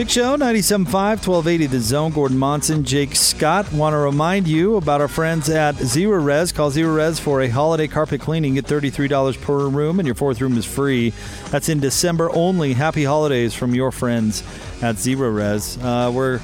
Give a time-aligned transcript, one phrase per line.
[0.00, 0.86] Big Show, 97.5,
[1.26, 2.10] 1280 The Zone.
[2.10, 3.70] Gordon Monson, Jake Scott.
[3.70, 6.54] Want to remind you about our friends at Zerorez.
[6.54, 8.54] Call Zerorez for a holiday carpet cleaning.
[8.54, 11.12] Get $33 per room, and your fourth room is free.
[11.50, 12.72] That's in December only.
[12.72, 14.42] Happy holidays from your friends
[14.80, 15.76] at Zerorez.
[15.84, 16.38] Uh, we're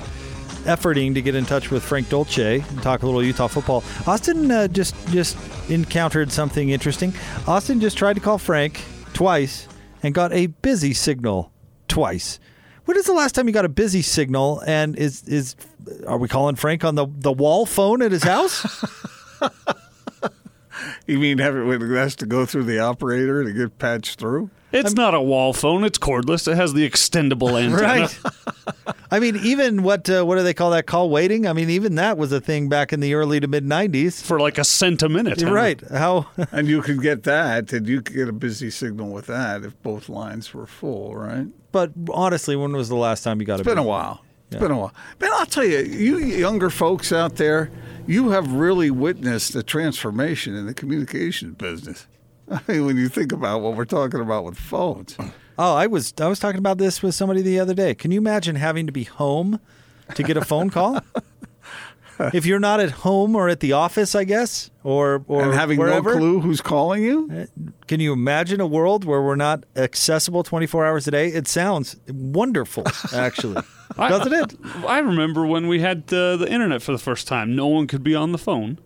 [0.64, 3.82] efforting to get in touch with Frank Dolce and talk a little Utah football.
[4.06, 5.38] Austin uh, just just
[5.70, 7.14] encountered something interesting.
[7.46, 9.66] Austin just tried to call Frank twice
[10.02, 11.54] and got a busy signal
[11.88, 12.38] twice.
[12.86, 14.62] When is the last time you got a busy signal?
[14.66, 15.54] And is is
[16.06, 18.84] are we calling Frank on the the wall phone at his house?
[21.06, 24.50] You mean when it has to go through the operator to get patched through?
[24.76, 25.84] It's not a wall phone.
[25.84, 26.50] It's cordless.
[26.50, 27.82] It has the extendable antenna.
[27.82, 28.18] right.
[29.10, 31.46] I mean, even what uh, what do they call that call waiting?
[31.46, 34.22] I mean, even that was a thing back in the early to mid '90s.
[34.22, 35.40] For like a cent a minute.
[35.40, 35.80] You're right.
[35.90, 36.26] How?
[36.52, 39.80] And you could get that, and you could get a busy signal with that if
[39.82, 41.46] both lines were full, right?
[41.72, 43.62] But honestly, when was the last time you got a?
[43.62, 44.22] It's been a while.
[44.50, 44.94] It's been a while.
[45.20, 47.70] Man, I'll tell you, you younger folks out there,
[48.06, 52.06] you have really witnessed the transformation in the communications business.
[52.50, 55.16] I mean, when you think about what we're talking about with phones.
[55.58, 57.94] Oh, I was I was talking about this with somebody the other day.
[57.94, 59.58] Can you imagine having to be home
[60.14, 61.00] to get a phone call?
[62.34, 65.78] if you're not at home or at the office, I guess, or or and having
[65.78, 67.48] wherever, no clue who's calling you?
[67.88, 71.28] Can you imagine a world where we're not accessible 24 hours a day?
[71.28, 72.84] It sounds wonderful,
[73.14, 73.62] actually,
[73.96, 74.58] doesn't it?
[74.86, 77.56] I remember when we had uh, the internet for the first time.
[77.56, 78.78] No one could be on the phone.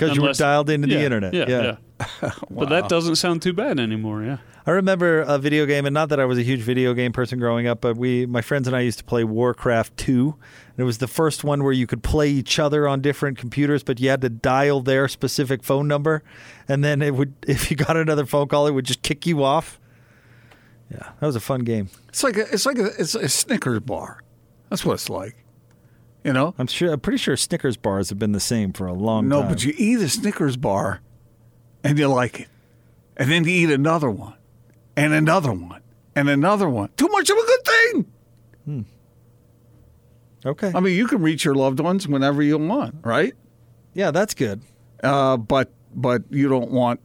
[0.00, 1.34] Because you were dialed into Yeah, the internet.
[1.34, 2.30] Yeah, yeah.
[2.50, 4.22] But that doesn't sound too bad anymore.
[4.22, 4.38] Yeah.
[4.66, 7.38] I remember a video game, and not that I was a huge video game person
[7.38, 10.36] growing up, but we, my friends and I, used to play Warcraft Two,
[10.68, 13.82] and it was the first one where you could play each other on different computers,
[13.82, 16.22] but you had to dial their specific phone number,
[16.68, 19.42] and then it would, if you got another phone call, it would just kick you
[19.42, 19.78] off.
[20.90, 21.88] Yeah, that was a fun game.
[22.08, 24.22] It's like a, it's like a, it's a Snickers bar.
[24.68, 25.36] That's what it's like.
[26.24, 26.54] You know?
[26.58, 29.40] I'm sure, I'm pretty sure Snickers bars have been the same for a long No,
[29.40, 29.48] time.
[29.48, 31.00] No, but you eat a Snickers bar
[31.82, 32.48] and you like it.
[33.16, 34.34] And then you eat another one
[34.96, 35.82] and another one
[36.14, 36.90] and another one.
[36.96, 38.06] Too much of a good thing.
[38.64, 38.80] Hmm.
[40.44, 43.34] okay, I mean, you can reach your loved ones whenever you want, right?
[43.94, 44.60] yeah, that's good.
[45.02, 47.00] Uh, but but you don't want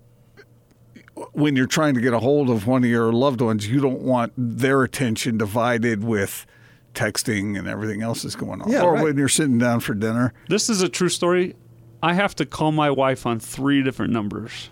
[1.32, 4.02] when you're trying to get a hold of one of your loved ones, you don't
[4.02, 6.46] want their attention divided with
[6.96, 8.72] texting and everything else that's going on.
[8.72, 9.04] Yeah, or right.
[9.04, 10.34] when you're sitting down for dinner.
[10.50, 11.56] This is a true story.
[12.02, 14.70] I have to call my wife on three different numbers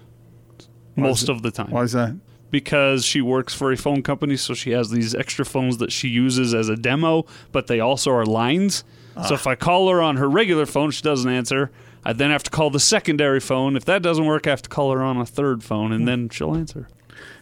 [0.96, 2.16] most of the time Why is that?
[2.54, 6.08] because she works for a phone company, so she has these extra phones that she
[6.08, 8.84] uses as a demo, but they also are lines.
[9.16, 9.34] So ah.
[9.34, 11.72] if I call her on her regular phone, she doesn't answer.
[12.06, 13.76] I then have to call the secondary phone.
[13.76, 16.06] If that doesn't work, I have to call her on a third phone, and hmm.
[16.06, 16.88] then she'll answer.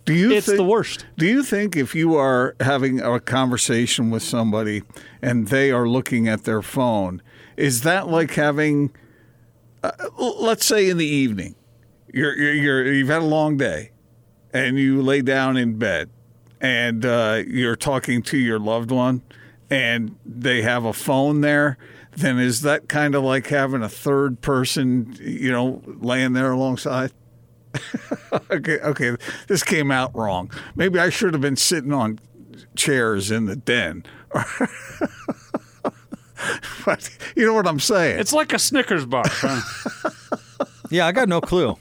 [0.05, 1.05] Do you It's think, the worst.
[1.17, 4.83] Do you think if you are having a conversation with somebody
[5.21, 7.21] and they are looking at their phone,
[7.55, 8.91] is that like having,
[9.83, 11.55] uh, let's say in the evening,
[12.13, 13.91] you're, you're, you're you've had a long day,
[14.51, 16.09] and you lay down in bed,
[16.59, 19.21] and uh, you're talking to your loved one,
[19.69, 21.77] and they have a phone there.
[22.17, 27.11] Then is that kind of like having a third person, you know, laying there alongside?
[28.51, 29.15] okay, okay,
[29.47, 30.51] this came out wrong.
[30.75, 32.19] Maybe I should have been sitting on
[32.75, 34.03] chairs in the den.
[36.85, 38.19] but you know what I'm saying?
[38.19, 39.23] It's like a Snickers bar.
[39.27, 40.09] huh?
[40.89, 41.77] Yeah, I got no clue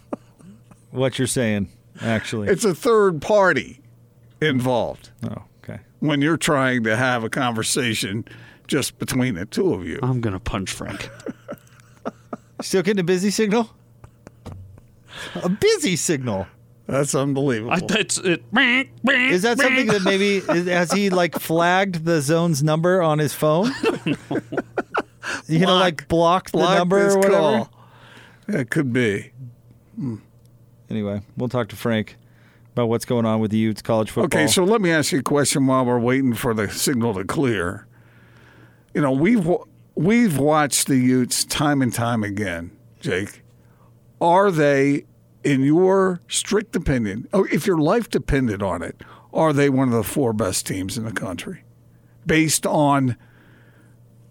[0.92, 1.68] what you're saying.
[2.00, 3.80] Actually, It's a third party
[4.40, 5.80] involved oh, okay.
[5.98, 8.24] when you're trying to have a conversation
[8.68, 9.98] just between the two of you.
[10.00, 11.10] I'm gonna punch Frank.
[12.62, 13.68] Still getting a busy signal?
[15.34, 16.46] A busy signal.
[16.86, 17.72] That's unbelievable.
[17.72, 18.42] I, it's it.
[19.08, 23.32] Is that something that maybe is, has he like flagged the zone's number on his
[23.32, 23.70] phone?
[25.46, 27.38] you know, like blocked the Block number this or whatever.
[27.38, 27.72] call.
[28.48, 29.30] Yeah, it could be.
[29.94, 30.16] Hmm.
[30.90, 32.16] Anyway, we'll talk to Frank
[32.72, 34.40] about what's going on with the Utes college football.
[34.40, 37.24] Okay, so let me ask you a question while we're waiting for the signal to
[37.24, 37.86] clear.
[38.94, 39.48] You know, we've
[39.94, 43.42] we've watched the Utes time and time again, Jake.
[44.20, 45.04] Are they,
[45.44, 49.00] in your strict opinion, or if your life depended on it,
[49.32, 51.64] are they one of the four best teams in the country,
[52.26, 53.16] based on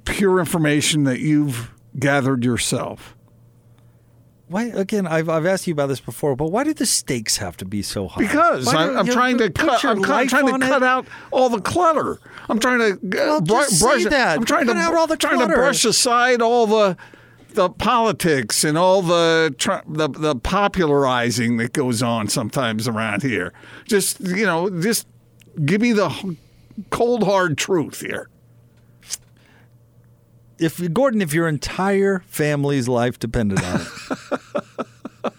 [0.06, 3.16] pure information that you've gathered yourself?
[4.50, 5.06] why again?
[5.06, 7.84] I've I've asked you about this before, but why do the stakes have to be
[7.84, 8.22] so high?
[8.22, 9.86] Because Why I, don't I'm trying to cut.
[9.86, 10.86] I'm life trying to cut it?
[10.86, 12.20] out all the clutter.
[12.50, 12.94] I'm trying to
[13.36, 14.38] uh, Well, say brush that.
[14.40, 16.98] I'm trying Cut to out all the trying to brush aside all the
[17.60, 19.54] the politics and all the,
[19.86, 23.52] the the popularizing that goes on sometimes around here.
[23.84, 25.06] Just you know, just
[25.66, 26.38] give me the
[26.90, 28.30] cold hard truth here.
[30.58, 33.88] If Gordon, if your entire family's life depended on it,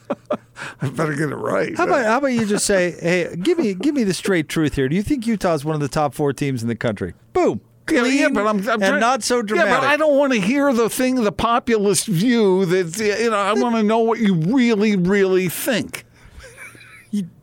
[0.82, 1.74] I better get it right.
[1.74, 4.74] how about how about you just say, "Hey, give me give me the straight truth
[4.74, 4.90] here.
[4.90, 7.62] Do you think Utah's one of the top four teams in the country?" Boom.
[7.90, 9.72] Yeah, yeah, but I'm, I'm and trying- not so dramatic.
[9.72, 12.64] Yeah, but I don't want to hear the thing, the populist view.
[12.66, 16.04] That you know, I want to know what you really, really think.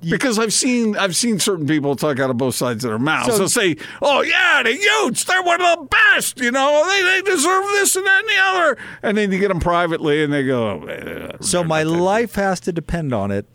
[0.01, 3.33] because I've seen I've seen certain people talk out of both sides of their mouths.
[3.33, 6.39] So- They'll say, "Oh yeah, the Utes, they're one of the best.
[6.39, 9.49] You know, they, they deserve this and that and the other." And then you get
[9.49, 13.45] them privately, and they go, eh, So my life has to depend on it,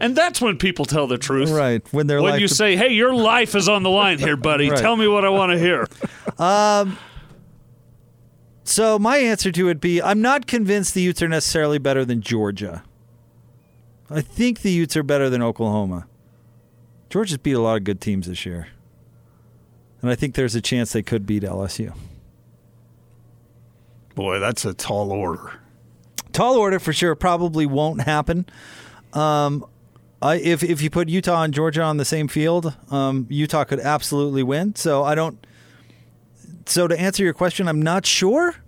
[0.00, 1.50] And that's when people tell the truth.
[1.50, 1.82] right?
[1.92, 4.70] When their When you say, "Hey, your life is on the line here, buddy.
[4.70, 4.78] Right.
[4.80, 5.86] Tell me what I want to hear."
[8.64, 12.04] So my answer to it would be I'm not convinced the Utes are necessarily better
[12.04, 12.84] than Georgia.
[14.08, 16.06] I think the Utes are better than Oklahoma.
[17.08, 18.68] Georgia's beat a lot of good teams this year.
[20.02, 21.92] And I think there's a chance they could beat LSU.
[24.14, 25.54] "Boy, that's a tall order."
[26.32, 28.46] Tall order for sure probably won't happen.
[29.12, 29.64] Um,
[30.22, 33.80] I, if if you put Utah and Georgia on the same field, um, Utah could
[33.80, 34.74] absolutely win.
[34.74, 35.44] So I don't.
[36.66, 38.56] So to answer your question, I'm not sure.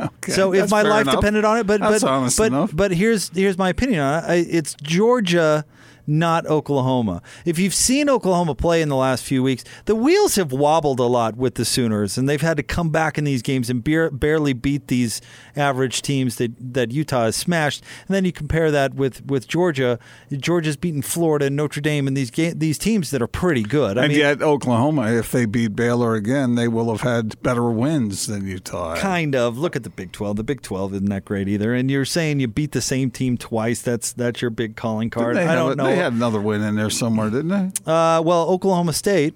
[0.00, 1.16] Okay, So if my life enough.
[1.16, 2.70] depended on it, but That's but but, enough.
[2.74, 4.26] but here's here's my opinion on it.
[4.26, 5.64] I, it's Georgia,
[6.06, 7.22] not Oklahoma.
[7.44, 11.04] If you've seen Oklahoma play in the last few weeks, the wheels have wobbled a
[11.04, 14.52] lot with the Sooners, and they've had to come back in these games and barely
[14.52, 15.20] beat these
[15.56, 17.82] average teams that that Utah has smashed.
[18.06, 19.98] And then you compare that with with Georgia.
[20.32, 23.98] Georgia's beaten Florida and Notre Dame and these ga- these teams that are pretty good.
[23.98, 27.70] I and mean, yet, Oklahoma, if they beat Baylor again, they will have had better
[27.70, 28.96] wins than Utah.
[28.96, 29.58] Kind of.
[29.58, 30.36] Look at the Big Twelve.
[30.36, 31.74] The Big Twelve isn't that great either.
[31.74, 33.82] And you're saying you beat the same team twice.
[33.82, 35.36] That's that's your big calling card.
[35.36, 35.95] I don't know.
[35.96, 37.90] They had another win in there somewhere, didn't they?
[37.92, 39.34] Uh, well, Oklahoma State.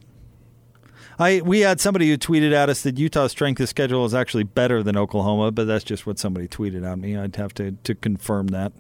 [1.18, 4.44] I we had somebody who tweeted at us that Utah's strength of schedule is actually
[4.44, 7.16] better than Oklahoma, but that's just what somebody tweeted at me.
[7.16, 8.72] I'd have to to confirm that.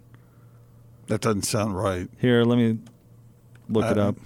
[1.08, 2.08] That doesn't sound right.
[2.18, 2.78] Here, let me
[3.68, 4.16] look it Uh, up.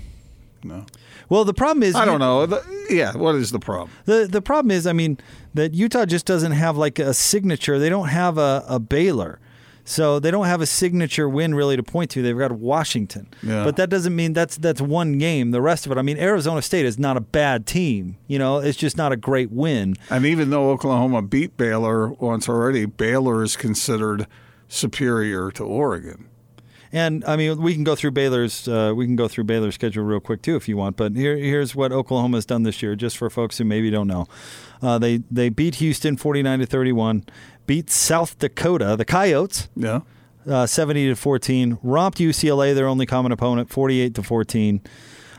[0.62, 0.86] No,
[1.28, 2.46] Well, the problem is I don't know.
[2.46, 3.90] The- yeah, what is the problem?
[4.06, 5.18] The the problem is, I mean,
[5.54, 7.78] that Utah just doesn't have like a signature.
[7.78, 9.40] They don't have a, a Baylor.
[9.84, 12.22] So they don't have a signature win really to point to.
[12.22, 13.28] They've got Washington.
[13.42, 13.64] Yeah.
[13.64, 15.50] But that doesn't mean that's that's one game.
[15.50, 18.16] The rest of it, I mean, Arizona State is not a bad team.
[18.26, 19.94] You know, it's just not a great win.
[20.08, 24.26] And even though Oklahoma beat Baylor once already, Baylor is considered
[24.69, 26.28] superior to Oregon.
[26.94, 30.05] And I mean, we can go through Baylor's uh, we can go through Baylor's schedule
[30.05, 30.96] real quick too if you want.
[30.96, 34.06] But here, here's what Oklahoma has done this year, just for folks who maybe don't
[34.06, 34.26] know.
[34.81, 37.25] Uh, they they beat Houston 49 to 31,
[37.67, 40.00] beat South Dakota, the Coyotes, Yeah.
[40.49, 41.79] uh, 70 to 14.
[41.82, 44.81] Romped UCLA, their only common opponent, 48 to 14.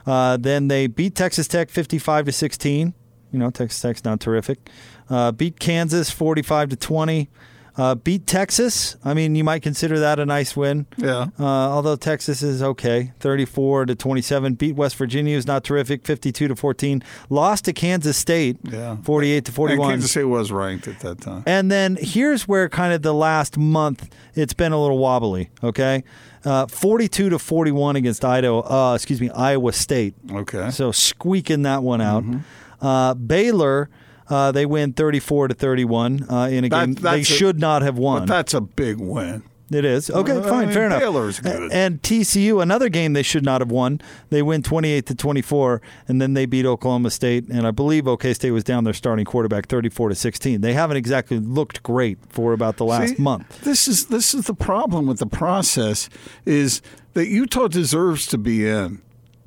[0.06, 2.94] Uh, then they beat Texas Tech 55 to 16.
[3.32, 4.70] You know, Texas Tech's not terrific.
[5.10, 7.30] Uh, beat Kansas 45 to 20.
[7.78, 8.96] Uh, beat Texas.
[9.04, 10.86] I mean, you might consider that a nice win.
[10.98, 11.28] Yeah.
[11.38, 14.54] Uh, although Texas is okay, 34 to 27.
[14.54, 17.04] Beat West Virginia, is not terrific, 52 to 14.
[17.30, 18.96] Lost to Kansas State, Yeah.
[19.04, 19.90] 48 to And 41.
[19.90, 21.44] Kansas State was ranked at that time.
[21.46, 25.50] And then here's where kind of the last month it's been a little wobbly.
[25.62, 26.04] Okay,
[26.46, 28.62] uh, 42 to 41 against Idaho.
[28.62, 30.14] Uh, excuse me, Iowa State.
[30.32, 30.70] Okay.
[30.72, 32.24] So squeaking that one out.
[32.24, 32.86] Mm-hmm.
[32.86, 33.90] Uh, Baylor.
[34.30, 37.82] Uh, they win 34 to 31 uh, in a That- game they a- should not
[37.82, 38.22] have won.
[38.22, 39.44] But that's a big win.
[39.72, 40.12] It is.
[40.12, 41.00] Okay, Well, I fine, mean, fair enough.
[41.00, 41.72] Baylor's good.
[41.72, 44.00] And TCU, another game they should not have won.
[44.30, 47.46] They win 28 to 24, and then they beat Oklahoma State.
[47.50, 50.62] And I believe OK State was down their starting quarterback 34 to 16.
[50.62, 53.62] They haven't exactly looked great for about the last See, month.
[53.64, 56.10] This is this is the problem with the process
[56.46, 56.84] is
[57.16, 59.02] that Utah deserves to be in.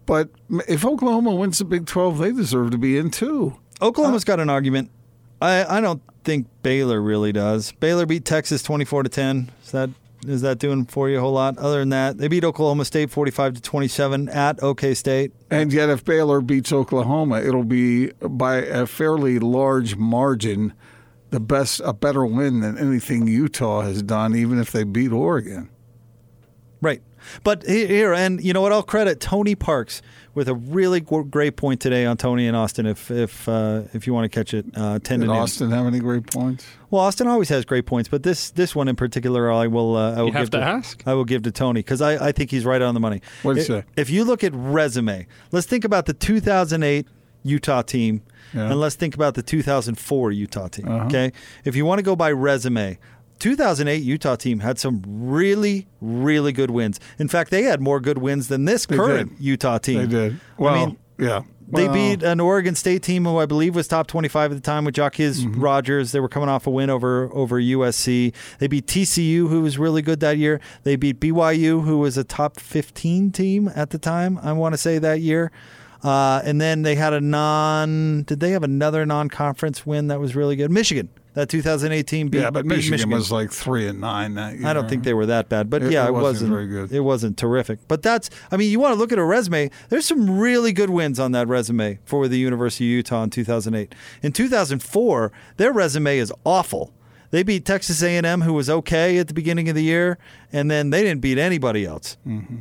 [0.04, 0.30] But
[0.66, 3.56] if Oklahoma wins the Big 12, they deserve to be in too.
[3.80, 4.90] Oklahoma's got an argument.
[5.40, 7.72] I, I don't think Baylor really does.
[7.72, 9.50] Baylor beat Texas 24 to 10.
[9.64, 9.90] Is that
[10.26, 11.56] is that doing for you a whole lot?
[11.58, 15.32] Other than that, they beat Oklahoma State 45 to 27 at OK State.
[15.48, 20.74] And yet, if Baylor beats Oklahoma, it'll be by a fairly large margin
[21.30, 25.68] the best, a better win than anything Utah has done, even if they beat Oregon.
[26.80, 27.02] Right.
[27.44, 28.72] But here, and you know what?
[28.72, 30.02] I'll credit Tony Parks
[30.34, 32.86] with a really great point today on Tony and Austin.
[32.86, 35.42] If if uh, if you want to catch it, uh, ten Did to noon.
[35.42, 36.66] Austin have any great points?
[36.90, 40.14] Well, Austin always has great points, but this this one in particular, I will uh,
[40.14, 41.02] I will You have give to ask?
[41.06, 43.20] I will give to Tony because I, I think he's right on the money.
[43.42, 43.84] What'd he If- say?
[43.96, 47.06] If you look at resume, let's think about the 2008
[47.44, 48.22] Utah team,
[48.52, 48.62] Yeah.
[48.62, 48.72] Uh-huh.
[48.72, 50.88] and let's think about the 2004 Utah team.
[50.88, 51.32] Okay,
[51.64, 52.98] if you want to go by resume.
[53.38, 57.00] 2008 Utah team had some really, really good wins.
[57.18, 59.44] In fact, they had more good wins than this current did.
[59.44, 60.00] Utah team.
[60.00, 60.40] They did.
[60.56, 61.42] Well, I mean, yeah.
[61.68, 64.84] they beat an Oregon State team who I believe was top 25 at the time
[64.84, 65.60] with Jacquizz Mm-hmm.
[65.60, 66.12] Rodgers.
[66.12, 68.34] They were coming off a win over over USC.
[68.58, 70.60] They beat TCU, who was really good that year.
[70.84, 74.38] They beat BYU, who was a top 15 team at the time.
[74.42, 75.50] I want to say that year.
[76.02, 78.22] Uh, and then they had a non.
[78.22, 80.70] Did they have another non-conference win that was really good?
[80.70, 81.08] Michigan.
[81.34, 84.66] That 2018 beat, Yeah, but beat Michigan, was like three and nine that year.
[84.66, 86.66] I don't think they were that bad, but It- yeah, it it, wasn't wasn't, very
[86.66, 86.92] good.
[86.92, 88.28] It wasn't terrific, but that's.
[88.50, 89.70] I mean, you want to look at a resume.
[89.88, 93.94] There's some really good wins on that resume for the University of Utah in 2008.
[94.22, 96.92] In 2004, their resume is awful.
[97.30, 100.16] They beat Texas A&M, who was okay at the beginning of the year,
[100.50, 102.16] and then they didn't beat anybody else.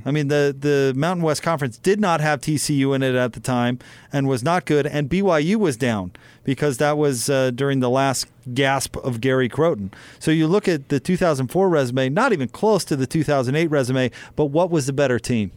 [0.06, 3.40] I mean, the the Mountain West Conference did not have TCU in it at the
[3.40, 3.80] time,
[4.12, 4.86] and was not good.
[4.86, 6.12] And BYU was down
[6.44, 9.94] because that was uh, during the last gasp of Gary Crowton.
[10.20, 14.46] So you look at the 2004 resume, not even close to the 2008 resume, but
[14.48, 15.52] what was the better team?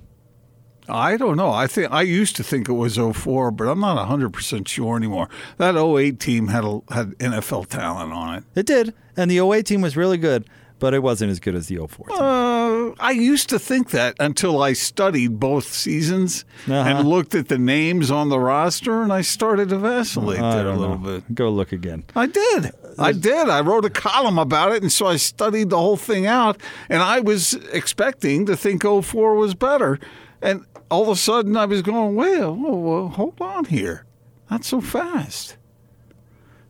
[0.88, 1.50] I don't know.
[1.50, 5.28] I think I used to think it was 04, but I'm not 100% sure anymore.
[5.58, 8.44] That 08 team had a, had NFL talent on it.
[8.54, 11.68] It did, and the 08 team was really good, but it wasn't as good as
[11.68, 12.16] the 04 team.
[12.20, 16.72] Uh, I used to think that until I studied both seasons Uh-huh.
[16.74, 20.68] and looked at the names on the roster, and I started to vacillate I there
[20.68, 21.18] a little know.
[21.20, 21.34] bit.
[21.34, 22.02] Go look again.
[22.16, 22.72] I did.
[22.98, 23.48] I did.
[23.48, 26.60] I wrote a column about it, and so I studied the whole thing out.
[26.88, 30.00] And I was expecting to think 04 was better.
[30.42, 34.04] And all of a sudden, I was going, well, whoa, whoa, hold on here.
[34.50, 35.56] Not so fast.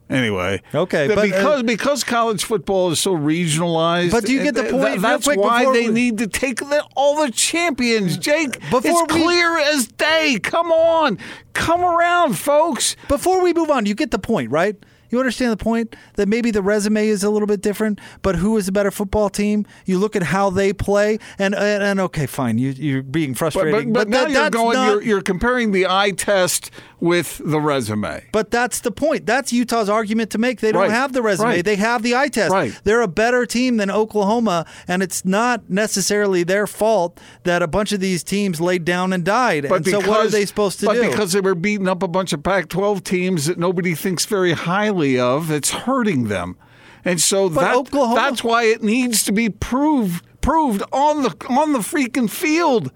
[0.08, 4.56] Anyway, Okay, but, uh, because because college football is so regionalized, But do you get
[4.56, 4.84] the point?
[4.84, 8.18] th- that's why they we- need to take the, all the champions.
[8.18, 10.40] Jake, Before it's we- clear as day.
[10.42, 11.16] Come on,
[11.52, 12.96] come around, folks.
[13.06, 14.74] Before we move on, you get the point, right?
[15.11, 18.57] You understand the point that maybe the resume is a little bit different, but who
[18.57, 19.67] is a better football team?
[19.85, 23.38] You look at how they play, and and, and okay, fine, you, you're being But,
[23.38, 24.75] frustrating, but, but now that- you're going.
[24.75, 28.25] not- You're, you're comparing the eye test with the resume.
[28.33, 29.25] But that's the point.
[29.26, 30.61] That's Utah's argument to make.
[30.61, 30.90] They don't Right.
[30.90, 31.47] have the resume.
[31.49, 31.64] Right.
[31.64, 32.52] They have the eye test.
[32.52, 32.79] Right.
[32.85, 37.93] They're a better team than Oklahoma, and it's not necessarily their fault that a bunch
[37.93, 39.67] of these teams laid down and died.
[39.69, 41.09] But and because, so what are they supposed to but do?
[41.11, 45.00] because they were beating up a bunch of Pac-12 teams that nobody thinks very highly
[45.19, 46.57] of, it's hurting them.
[47.04, 51.73] And so that, Oklahoma- that's why it needs to be proved proved on the on
[51.73, 52.90] the freaking field.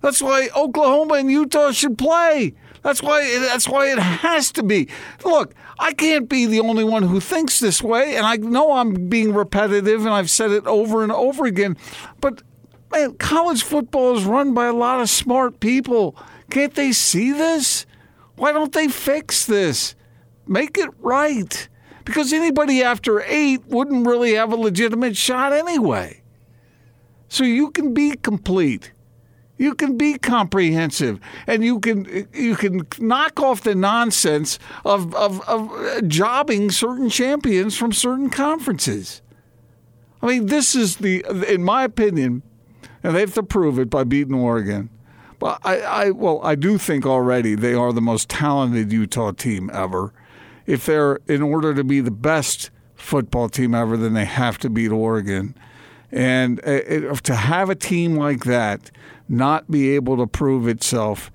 [0.00, 2.54] That's why Oklahoma and Utah should play.
[2.82, 4.88] That's why that's why it has to be.
[5.24, 9.08] Look, I can't be the only one who thinks this way, and I know I'm
[9.08, 11.76] being repetitive and I've said it over and over again,
[12.20, 12.42] but
[12.92, 16.16] man, college football is run by a lot of smart people.
[16.50, 17.86] Can't they see this?
[18.36, 19.95] Why don't they fix this?
[20.46, 21.68] Make it right.
[22.04, 26.22] Because anybody after eight wouldn't really have a legitimate shot anyway.
[27.28, 28.92] So you can be complete.
[29.58, 35.40] You can be comprehensive, and you can you can knock off the nonsense of of,
[35.48, 39.22] of jobbing certain champions from certain conferences.
[40.22, 42.42] I mean, this is the, in my opinion,
[43.02, 44.90] and they have to prove it by beating Oregon.
[45.38, 49.70] But I, I, well, I do think already they are the most talented Utah team
[49.72, 50.12] ever.
[50.66, 54.70] If they're in order to be the best football team ever, then they have to
[54.70, 55.54] beat Oregon.
[56.10, 58.90] And uh, it, to have a team like that
[59.28, 61.30] not be able to prove itself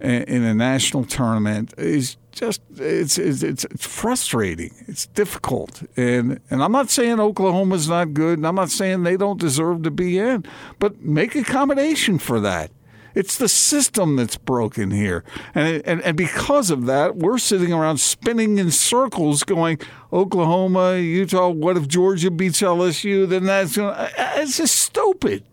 [0.00, 4.74] in, a national tournament is just it's, it's it's it's frustrating.
[4.88, 9.16] It's difficult, and and I'm not saying Oklahoma's not good, and I'm not saying they
[9.16, 10.44] don't deserve to be in,
[10.78, 12.70] but make accommodation for that.
[13.14, 17.98] It's the system that's broken here, and and and because of that, we're sitting around
[17.98, 19.78] spinning in circles, going
[20.12, 21.48] Oklahoma, Utah.
[21.48, 23.28] What if Georgia beats LSU?
[23.28, 25.44] Then that's gonna, uh, it's just stupid.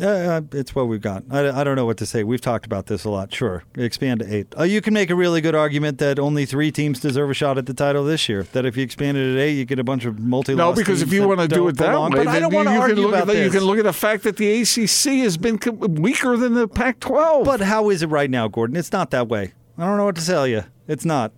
[0.00, 1.24] Uh, it's what we've got.
[1.30, 2.22] I, I don't know what to say.
[2.22, 3.32] We've talked about this a lot.
[3.32, 4.54] Sure, expand to eight.
[4.58, 7.56] Uh, you can make a really good argument that only three teams deserve a shot
[7.56, 8.42] at the title this year.
[8.52, 10.54] That if you expand it to eight, you get a bunch of multi.
[10.54, 12.68] No, because if you want to do it that way, but I don't you, want
[12.68, 14.60] to can argue look about at the, you can look at the fact that the
[14.60, 17.44] ACC has been weaker than the Pac-12.
[17.44, 18.76] But how is it right now, Gordon?
[18.76, 19.54] It's not that way.
[19.78, 20.64] I don't know what to tell you.
[20.88, 21.32] It's not.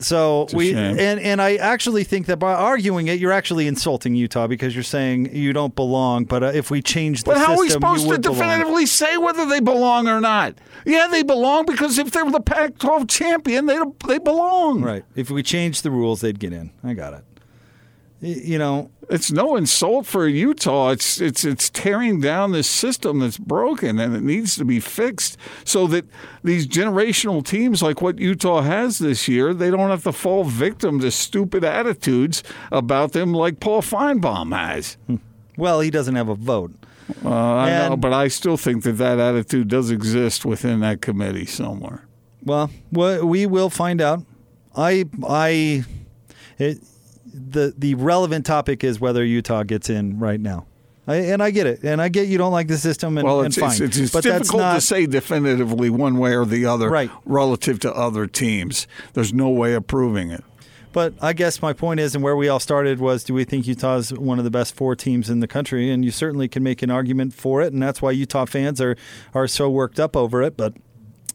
[0.00, 0.98] So we shame.
[0.98, 4.82] and and I actually think that by arguing it, you're actually insulting Utah because you're
[4.82, 6.24] saying you don't belong.
[6.24, 8.38] But uh, if we change the But how are we system, supposed to would belong.
[8.38, 10.54] definitively say whether they belong or not?
[10.86, 13.78] Yeah, they belong because if they're the Pac-12 champion, they
[14.08, 14.80] they belong.
[14.82, 15.04] Right.
[15.14, 16.70] If we change the rules, they'd get in.
[16.82, 17.24] I got it.
[18.22, 20.90] You know, It's no insult for Utah.
[20.90, 25.38] It's it's it's tearing down this system that's broken and it needs to be fixed
[25.64, 26.04] so that
[26.44, 31.00] these generational teams like what Utah has this year, they don't have to fall victim
[31.00, 34.98] to stupid attitudes about them like Paul Finebaum has.
[35.56, 36.72] well, he doesn't have a vote.
[37.24, 41.46] Uh, I know, but I still think that that attitude does exist within that committee
[41.46, 42.06] somewhere.
[42.44, 44.24] Well, we will find out.
[44.76, 45.84] I I
[46.58, 46.78] it,
[47.32, 50.66] the the relevant topic is whether Utah gets in right now.
[51.06, 53.40] I, and I get it, and I get you don't like the system, and, Well,
[53.40, 53.82] and it's, fine.
[53.82, 57.10] it's, it's, but that's not to say definitively one way or the other Right.
[57.24, 58.86] relative to other teams.
[59.14, 60.44] There's no way of proving it.
[60.92, 63.66] But I guess my point is, and where we all started was, do we think
[63.66, 65.90] Utah's one of the best four teams in the country?
[65.90, 68.96] And you certainly can make an argument for it, and that's why Utah fans are
[69.34, 70.56] are so worked up over it.
[70.56, 70.74] But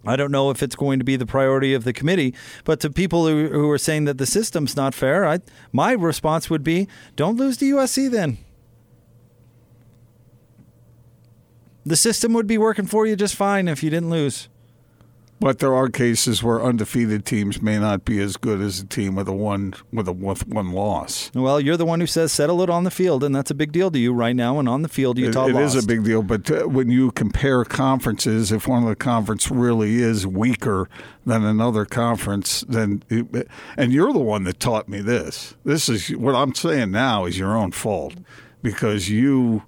[0.05, 2.33] I don't know if it's going to be the priority of the committee.
[2.63, 5.39] But to people who, who are saying that the system's not fair, I,
[5.71, 8.37] my response would be, don't lose to USC then.
[11.85, 14.49] The system would be working for you just fine if you didn't lose.
[15.37, 19.15] But there are cases where undefeated teams may not be as good as a team
[19.15, 21.29] with a one with a with one loss.
[21.35, 23.73] Well, you're the one who says settle it on the field, and that's a big
[23.73, 24.59] deal to you right now.
[24.59, 25.83] And on the field, It- Utah it is lost.
[25.83, 29.97] a big deal, but uh, when you compare conferences, if one of the conference really
[30.01, 30.87] is weaker
[31.25, 35.53] than another conference, then it, and you're the one that taught me this.
[35.65, 38.13] This is what I'm saying now is your own fault
[38.63, 39.63] because you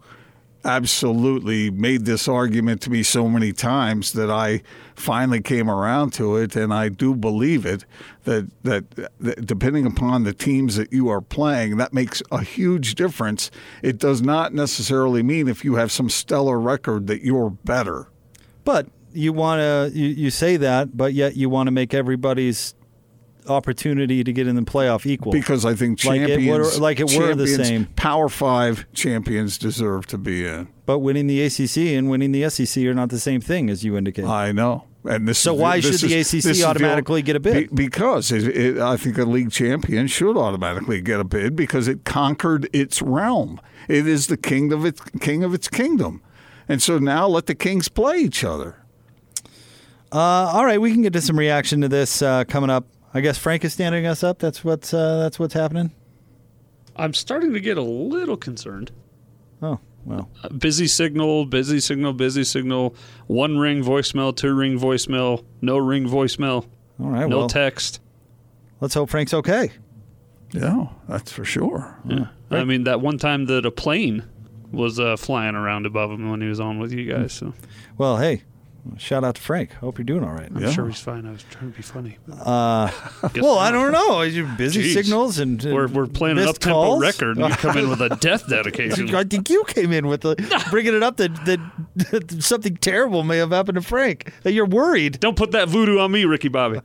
[0.65, 4.61] absolutely made this argument to me so many times that I
[4.97, 7.85] finally came around to it, and I do believe it
[8.25, 8.89] that that,
[9.19, 13.51] that depending upon the teams that you are playing, that makes a huge difference.
[13.81, 18.07] It does not necessarily mean if you have some stellar record that you're better.
[18.65, 22.73] But you want to you, you say that, but yet you want to make everybody's
[23.47, 25.31] opportunity to get in the playoff equal.
[25.31, 27.85] Because I think Like it champions, were- like it were the same.
[27.95, 30.67] Power Five champions deserve to be in.
[30.87, 33.97] But winning the ACC and winning the SEC are not the same thing, as you
[33.97, 34.23] indicate.
[34.25, 34.85] I know.
[35.03, 37.39] And this So is- why this should the ACC this is the automatically get a
[37.41, 37.69] bid?
[37.69, 41.89] Be- because it, it, I think a league champion should automatically get a bid because
[41.89, 43.59] it conquered its realm.
[43.89, 46.21] It is the king of its king of its kingdom,
[46.69, 48.77] and so now let the kings play each other.
[50.11, 52.87] Uh, all right, we can get to some reaction to this uh, coming up.
[53.13, 54.39] I guess Frank is standing us up.
[54.39, 55.91] That's what's uh, that's what's happening.
[56.95, 58.91] I'm starting to get a little concerned.
[59.61, 62.95] Oh well, Uh, Busy signal, busy signal, busy signal.
[63.27, 66.65] One ring voicemail, two ring voicemail, no ring voicemail,
[66.99, 67.27] all right.
[67.27, 67.99] no well, text.
[68.79, 69.71] let's hope Frank's okay.
[70.51, 71.97] Yeah, that's for sure.
[72.05, 74.23] Yeah, I mean, that one time that a plane
[74.71, 77.33] was uh, flying around above him when he was on with you guys.
[77.33, 77.53] So
[77.97, 78.43] Well, hey,
[78.97, 79.73] shout out to Frank.
[79.73, 80.49] Hope you're doing all right.
[80.53, 80.71] I'm Yeah.
[80.71, 81.25] sure he's fine.
[81.25, 82.17] I was trying to be funny.
[82.31, 82.89] Uh,
[83.35, 83.57] well.
[83.57, 84.21] I don't know.
[84.21, 84.93] You're busy Jeez.
[84.93, 87.89] signals and uh, We're, we're playing an missed up tempo record, and you come in
[87.89, 89.13] with a death dedication.
[89.13, 90.35] I think you came in with the,
[90.69, 94.31] bringing it up that, that something terrible may have happened to Frank.
[94.43, 95.19] That you're worried.
[95.19, 96.79] Don't put that voodoo on me, Ricky Bobby.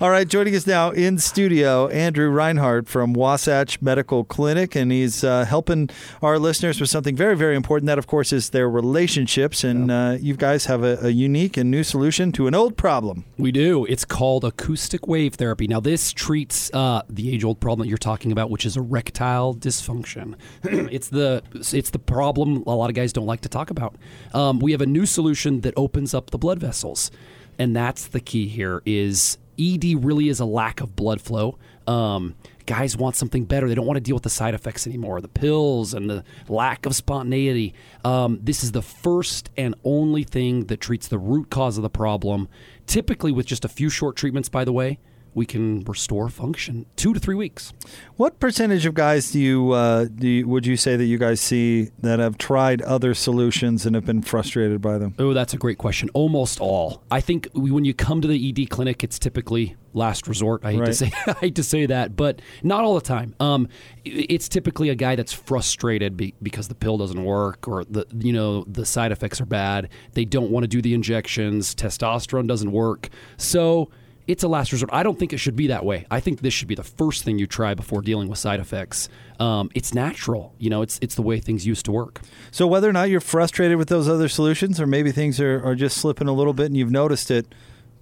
[0.00, 5.22] All right, joining us now in studio, Andrew Reinhardt from Wasatch Medical Clinic, and he's
[5.22, 5.90] uh, helping
[6.22, 7.86] our listeners with something very, very important.
[7.86, 11.70] That, of course, is their relationships, and uh, you guys have a, a unique and
[11.70, 13.26] new solution to an old problem.
[13.36, 13.84] We do.
[13.90, 15.66] It's called acoustic wave therapy.
[15.66, 20.34] Now, this treats uh, the age-old problem that you're talking about, which is erectile dysfunction.
[20.62, 21.42] it's the
[21.74, 23.96] it's the problem a lot of guys don't like to talk about.
[24.32, 27.10] Um, we have a new solution that opens up the blood vessels,
[27.58, 28.80] and that's the key here.
[28.86, 31.58] Is ED really is a lack of blood flow.
[31.86, 32.34] Um,
[32.66, 33.68] guys want something better.
[33.68, 36.86] They don't want to deal with the side effects anymore, the pills and the lack
[36.86, 37.74] of spontaneity.
[38.04, 41.90] Um, this is the first and only thing that treats the root cause of the
[41.90, 42.48] problem.
[42.86, 44.98] Typically, with just a few short treatments, by the way,
[45.34, 47.72] we can restore function two to three weeks.
[48.16, 51.40] What percentage of guys do you, uh, do you would you say that you guys
[51.40, 55.14] see that have tried other solutions and have been frustrated by them?
[55.18, 56.10] Oh, that's a great question.
[56.14, 57.02] Almost all.
[57.10, 60.64] I think we- when you come to the ED clinic, it's typically last resort.
[60.64, 63.34] I hate to say I hate to say that, but not all the time.
[63.40, 63.68] Um,
[64.04, 68.32] it's typically a guy that's frustrated be, because the pill doesn't work or the you
[68.32, 69.88] know the side effects are bad.
[70.12, 71.74] They don't want to do the injections.
[71.74, 73.08] Testosterone doesn't work.
[73.36, 73.90] So
[74.30, 74.90] it's a last resort.
[74.92, 76.06] I don't think it should be that way.
[76.08, 79.08] I think this should be the first thing you try before dealing with side effects.
[79.40, 80.54] Um, it's natural.
[80.58, 82.20] You know, it's it's the way things used to work.
[82.52, 85.74] So whether or not you're frustrated with those other solutions, or maybe things are, are
[85.74, 87.52] just slipping a little bit and you've noticed it,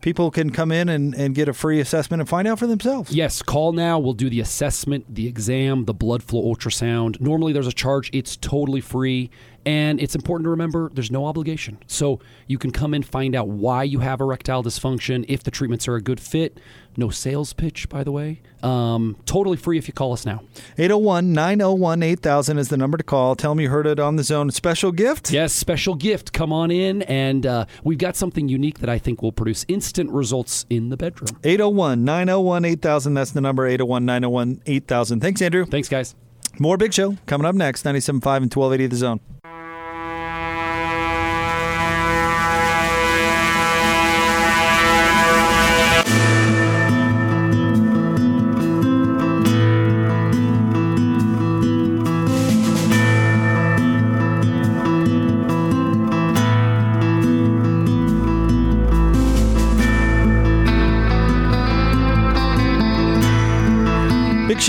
[0.03, 3.11] people can come in and, and get a free assessment and find out for themselves.
[3.11, 3.99] Yes, call now.
[3.99, 7.21] We'll do the assessment, the exam, the blood flow ultrasound.
[7.21, 9.31] Normally there's a charge, it's totally free.
[9.69, 11.77] And it's important to remember there's no obligation.
[11.87, 15.87] So you can come and find out why you have erectile dysfunction, if the treatments
[15.87, 16.59] are a good fit.
[16.97, 18.41] No sales pitch, by the way.
[18.63, 20.43] Um, totally free if you call us now.
[20.79, 23.37] 801 901 8000 is the number to call.
[23.37, 24.51] Tell them you heard it on the zone.
[24.51, 25.31] Special gift?
[25.31, 26.33] Yes, special gift.
[26.33, 30.11] Come on in, and uh, we've got something unique that I think will produce instant
[30.11, 31.39] results in the bedroom.
[31.45, 33.13] 801 901 8000.
[33.13, 35.21] That's the number 801 901 8000.
[35.21, 35.67] Thanks, Andrew.
[35.67, 36.15] Thanks, guys.
[36.59, 39.21] More Big Show coming up next 97.5 and 1280 The Zone.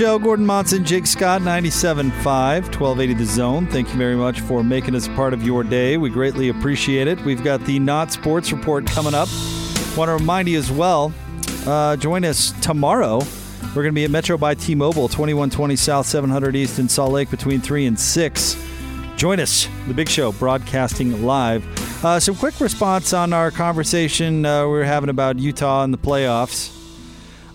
[0.00, 3.66] Show, Gordon Monson, Jake Scott, 97.5, 1280 The Zone.
[3.66, 5.98] Thank you very much for making us part of your day.
[5.98, 7.20] We greatly appreciate it.
[7.20, 9.28] We've got the Not Sports Report coming up.
[9.98, 11.12] Want to remind you as well,
[11.66, 13.18] uh, join us tomorrow.
[13.18, 17.30] We're going to be at Metro by T-Mobile, 2120 South, 700 East in Salt Lake
[17.30, 18.66] between 3 and 6.
[19.16, 21.62] Join us, The Big Show, broadcasting live.
[22.02, 25.98] Uh, some quick response on our conversation uh, we were having about Utah and the
[25.98, 26.79] playoffs.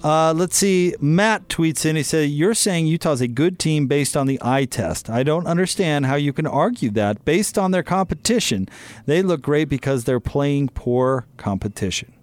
[0.05, 0.93] Uh, let's see.
[1.01, 1.95] Matt tweets in.
[1.95, 5.09] He says, You're saying Utah's a good team based on the eye test.
[5.09, 7.25] I don't understand how you can argue that.
[7.25, 8.69] Based on their competition,
[9.07, 12.13] they look great because they're playing poor competition.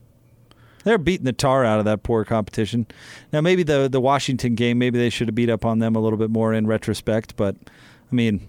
[0.84, 2.86] They're beating the tar out of that poor competition.
[3.32, 6.00] Now, maybe the, the Washington game, maybe they should have beat up on them a
[6.00, 7.34] little bit more in retrospect.
[7.34, 8.48] But, I mean,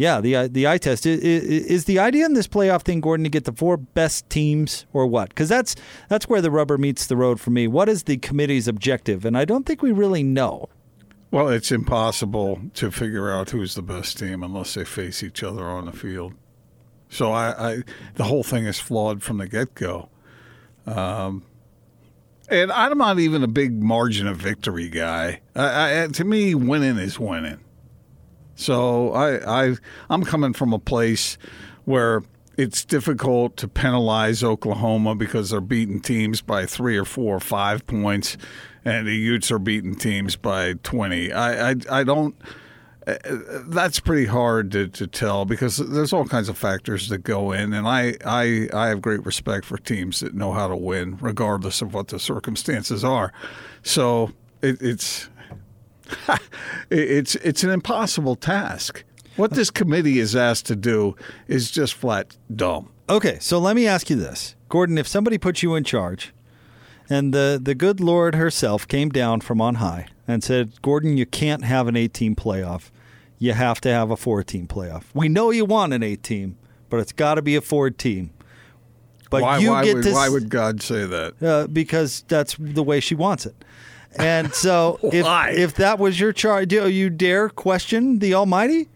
[0.00, 3.28] yeah, the the eye test is, is the idea in this playoff thing, Gordon, to
[3.28, 5.28] get the four best teams or what?
[5.28, 5.76] Because that's
[6.08, 7.68] that's where the rubber meets the road for me.
[7.68, 9.26] What is the committee's objective?
[9.26, 10.70] And I don't think we really know.
[11.30, 15.64] Well, it's impossible to figure out who's the best team unless they face each other
[15.64, 16.32] on the field.
[17.10, 17.82] So I, I
[18.14, 20.08] the whole thing is flawed from the get go.
[20.86, 21.44] Um,
[22.48, 25.42] and I'm not even a big margin of victory guy.
[25.54, 27.60] I, I, to me, winning is winning.
[28.60, 29.76] So I, I
[30.10, 31.38] I'm coming from a place
[31.86, 32.22] where
[32.58, 37.86] it's difficult to penalize Oklahoma because they're beating teams by three or four or five
[37.86, 38.36] points,
[38.84, 41.32] and the Utes are beating teams by twenty.
[41.32, 42.34] I I, I don't.
[43.06, 43.16] uh,
[43.66, 47.72] That's pretty hard to, to tell because there's all kinds of factors that go in,
[47.72, 51.80] and I, I I have great respect for teams that know how to win regardless
[51.80, 53.32] of what the circumstances are.
[53.82, 55.30] So it, it's
[56.90, 59.04] it's it's an impossible task.
[59.36, 61.16] What this committee is asked to do
[61.48, 62.90] is just flat dumb.
[63.08, 64.98] Okay, so let me ask you this, Gordon.
[64.98, 66.32] If somebody put you in charge,
[67.08, 71.26] and the the good Lord herself came down from on high and said, "Gordon, you
[71.26, 72.90] can't have an eight-team playoff.
[73.38, 75.04] You have to have a four-team playoff.
[75.14, 76.56] We know you want an eight-team,
[76.88, 78.30] but it's got to be a four-team."
[79.30, 81.42] But why you why get would, to why would God say that?
[81.42, 83.54] uh, because that's the way she wants it.
[84.18, 85.26] And so, if
[85.58, 88.88] if that was your charge, do you dare question the Almighty?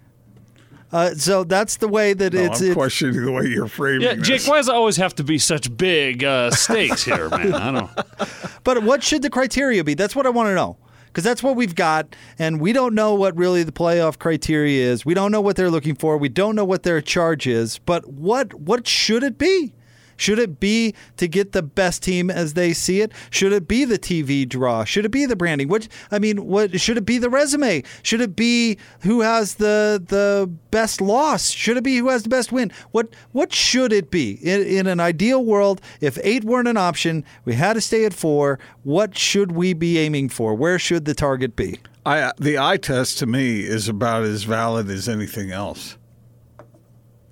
[0.92, 2.60] Uh, so that's the way that No, it's.
[2.60, 4.28] I'm it's questioning the way you're framing Yeah, this.
[4.28, 7.52] Jake, why does it always have to be such big uh, stakes here, man?
[7.52, 7.90] I don't.
[8.64, 9.94] but what should the criteria be?
[9.94, 10.76] That's what I want to know.
[11.06, 15.04] Because that's what we've got, and we don't know what really the playoff criteria is.
[15.04, 16.16] We don't know what they're looking for.
[16.16, 17.78] We don't know what their charge is.
[17.78, 19.74] But what what should it be?
[20.16, 23.12] Should it be to get the best team as they see it?
[23.30, 24.84] Should it be the TV draw?
[24.84, 25.68] Should it be the branding?
[25.68, 27.82] What I mean, what should it be the resume?
[28.02, 31.50] Should it be who has the the best loss?
[31.50, 32.72] Should it be who has the best win?
[32.90, 34.32] What what should it be?
[34.42, 38.14] In, in an ideal world, if eight weren't an option, we had to stay at
[38.14, 38.58] four.
[38.82, 40.54] What should we be aiming for?
[40.54, 41.80] Where should the target be?
[42.06, 45.96] I, the eye test to me is about as valid as anything else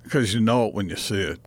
[0.03, 1.39] because you know it when you see it.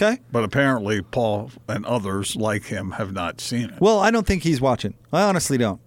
[0.00, 0.20] Okay.
[0.30, 3.80] But apparently, Paul and others like him have not seen it.
[3.80, 4.94] Well, I don't think he's watching.
[5.12, 5.80] I honestly don't.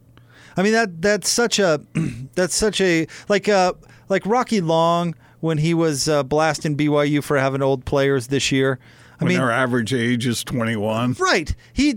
[0.58, 1.80] I mean that that's such a
[2.36, 3.72] that's such a like uh
[4.10, 8.80] like Rocky Long when he was uh, blasting BYU for having old players this year.
[9.20, 11.14] I when mean, their average age is 21.
[11.14, 11.56] right?
[11.72, 11.96] He,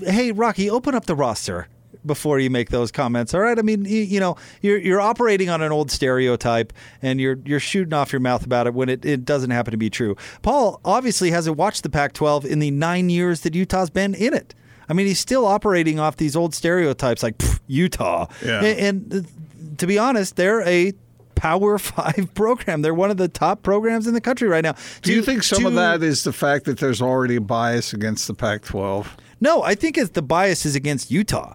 [0.00, 1.68] hey Rocky, open up the roster
[2.06, 3.34] before you make those comments.
[3.34, 3.58] All right?
[3.58, 7.60] I mean, you, you know, you're you're operating on an old stereotype and you're you're
[7.60, 10.16] shooting off your mouth about it when it, it doesn't happen to be true.
[10.42, 14.54] Paul obviously hasn't watched the Pac-12 in the nine years that Utah's been in it.
[14.88, 18.62] I mean, he's still operating off these old stereotypes like "Pff, Utah, Yeah.
[18.62, 20.92] and, and to be honest, they're a
[21.34, 22.82] Power Five program.
[22.82, 24.74] They're one of the top programs in the country right now.
[25.02, 28.26] Do you think some of that is the fact that there's already a bias against
[28.28, 29.06] the Pac-12?
[29.40, 31.54] No, I think it's the bias is against Utah.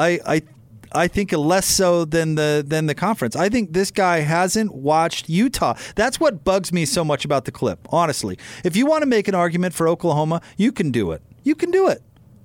[0.00, 0.42] I I
[1.04, 3.36] I think less so than the than the conference.
[3.36, 5.74] I think this guy hasn't watched Utah.
[5.94, 7.78] That's what bugs me so much about the clip.
[7.90, 11.22] Honestly, if you want to make an argument for Oklahoma, you can do it.
[11.44, 12.02] You can do it.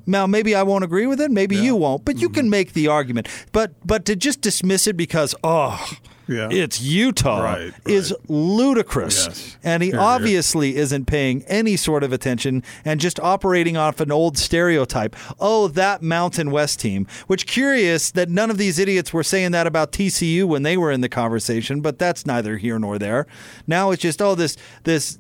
[0.08, 1.32] Now, maybe I won't agree with it.
[1.32, 2.36] Maybe you won't, but you Mm-hmm.
[2.41, 3.28] can make the argument.
[3.52, 5.78] But but to just dismiss it because oh,
[6.27, 6.49] Yeah.
[6.51, 9.27] it's Utah Right, is ludicrous.
[9.27, 9.57] Yes.
[9.63, 14.38] And he obviously isn't paying any sort of attention and just operating off an old
[14.38, 15.15] stereotype.
[15.39, 17.07] Oh, that Mountain West team.
[17.27, 20.91] Which curious that none of these idiots were saying that about TCU when they were
[20.91, 23.27] in the conversation, but that's neither here nor there.
[23.67, 25.17] Now it's just oh this this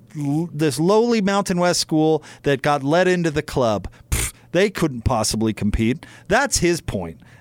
[0.53, 3.89] this lowly Mountain West school that got let into the club.
[4.55, 6.05] They couldn't possibly compete.
[6.29, 6.81] That's his.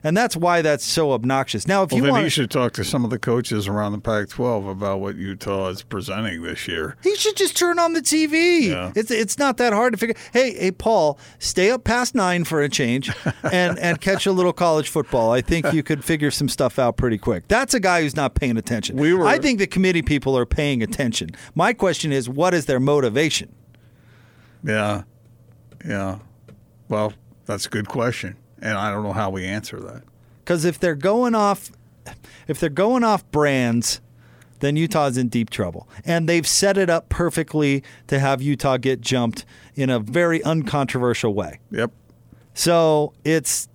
[0.03, 1.69] And that's why that's so obnoxious.
[1.69, 3.93] Now, if Well, you then want he should talk to some of the coaches around
[3.93, 6.97] the Pac-12 about what Utah is presenting this year.
[7.05, 8.63] He should just turn on the TV.
[8.71, 8.91] Yeah.
[8.97, 10.17] It's it's not that hard to figure.
[10.33, 13.13] Hey, hey, Paul, stay up past nine for a change,
[13.45, 15.31] and and catch a little college football.
[15.31, 17.47] I think you could figure some stuff out pretty quick.
[17.47, 18.97] That's a guy who's not paying attention.
[18.97, 21.31] We were- I think the committee people are paying attention.
[21.55, 23.55] My question is, what is their motivation?
[24.65, 25.03] Yeah,
[25.87, 26.19] yeah.
[26.95, 27.13] Well,
[27.45, 30.05] that's a good question, and I don't know how we answer that.
[30.45, 31.73] Because if they're going off,
[32.47, 34.01] if they're going off brands,
[34.61, 35.89] then Utah's in deep trouble.
[36.05, 41.35] And they've set it up perfectly to have Utah get jumped in a very uncontroversial
[41.35, 41.59] way.
[41.73, 41.91] Yep.
[42.55, 43.69] So it's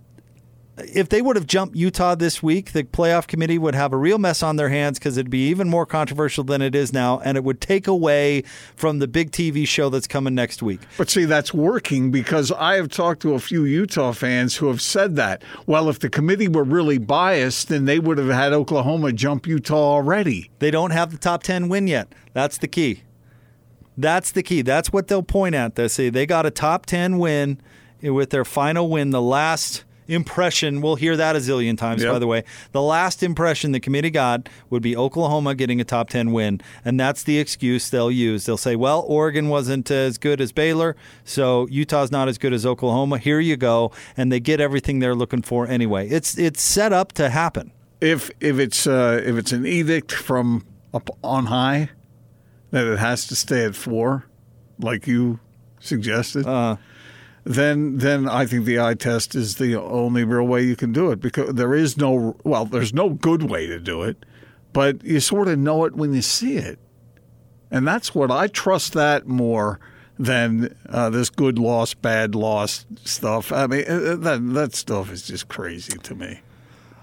[0.85, 4.17] if they would have jumped Utah this week, the playoff committee would have a real
[4.17, 7.37] mess on their hands because it'd be even more controversial than it is now, and
[7.37, 8.43] it would take away
[8.75, 10.81] from the big TV show that's coming next week.
[10.97, 14.81] But see, that's working because I have talked to a few Utah fans who have
[14.81, 15.43] said that.
[15.65, 19.75] Well, if the committee were really biased, then they would have had Oklahoma jump Utah
[19.75, 20.51] already.
[20.59, 22.13] They don't have the top 10 win yet.
[22.33, 23.03] That's the key.
[23.97, 24.61] That's the key.
[24.61, 25.75] That's what they'll point at.
[25.75, 27.59] They say they got a top 10 win
[28.01, 29.09] with their final win.
[29.09, 32.11] The last impression, we'll hear that a zillion times, Yep.
[32.13, 32.43] by the way.
[32.71, 36.61] The last impression the committee got would be Oklahoma getting a top 10 win.
[36.83, 38.45] And that's the excuse they'll use.
[38.45, 42.65] They'll say, well, Oregon wasn't as good as Baylor, so Utah's not as good as
[42.65, 43.17] Oklahoma.
[43.19, 43.91] Here you go.
[44.17, 46.07] And they get everything they're looking for anyway.
[46.09, 47.71] It's, it's set up to happen.
[48.01, 51.89] If if it's uh, if it's an edict from up on high
[52.71, 54.23] that it has to stay at four,
[54.79, 55.41] like you
[55.81, 56.45] suggested,
[57.49, 61.09] then then I think the eye test is the only real way you can do
[61.09, 64.23] it because there is no well, there's no good way to do it,
[64.71, 66.77] but you sort of know it when you see it,
[67.71, 69.79] and that's what I trust that more
[70.19, 73.51] than uh, this good loss, bad loss stuff.
[73.51, 76.41] I mean, uh, that that stuff is just crazy to me.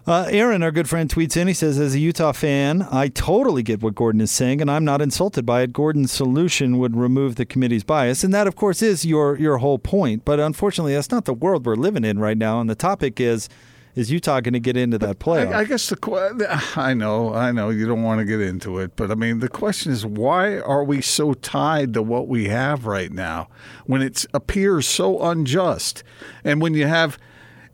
[0.07, 1.49] Uh, Aaron, our good friend, tweets in.
[1.49, 4.85] He says, As a Utah fan, I totally get what Gordon is saying, and I'm
[4.85, 5.73] not insulted by it.
[5.73, 8.23] Gordon's solution would remove the committee's bias.
[8.23, 10.25] And that, of course, is your, your whole point.
[10.25, 12.61] But unfortunately, that's not the world we're living in right now.
[12.61, 13.49] And the topic is
[13.97, 15.53] Is Utah going to get into that playoff?
[15.53, 18.95] I, I guess the I know, I know you don't want to get into it,
[18.95, 22.87] but I mean the question is why are we so tied to what we have
[22.87, 23.49] right now
[23.87, 26.05] when it appears so unjust,
[26.45, 27.19] and when you have.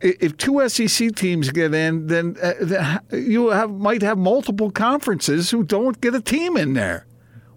[0.03, 5.63] If two SEC teams get in, then uh, you have might have multiple conferences who
[5.63, 7.07] don't get a team in there.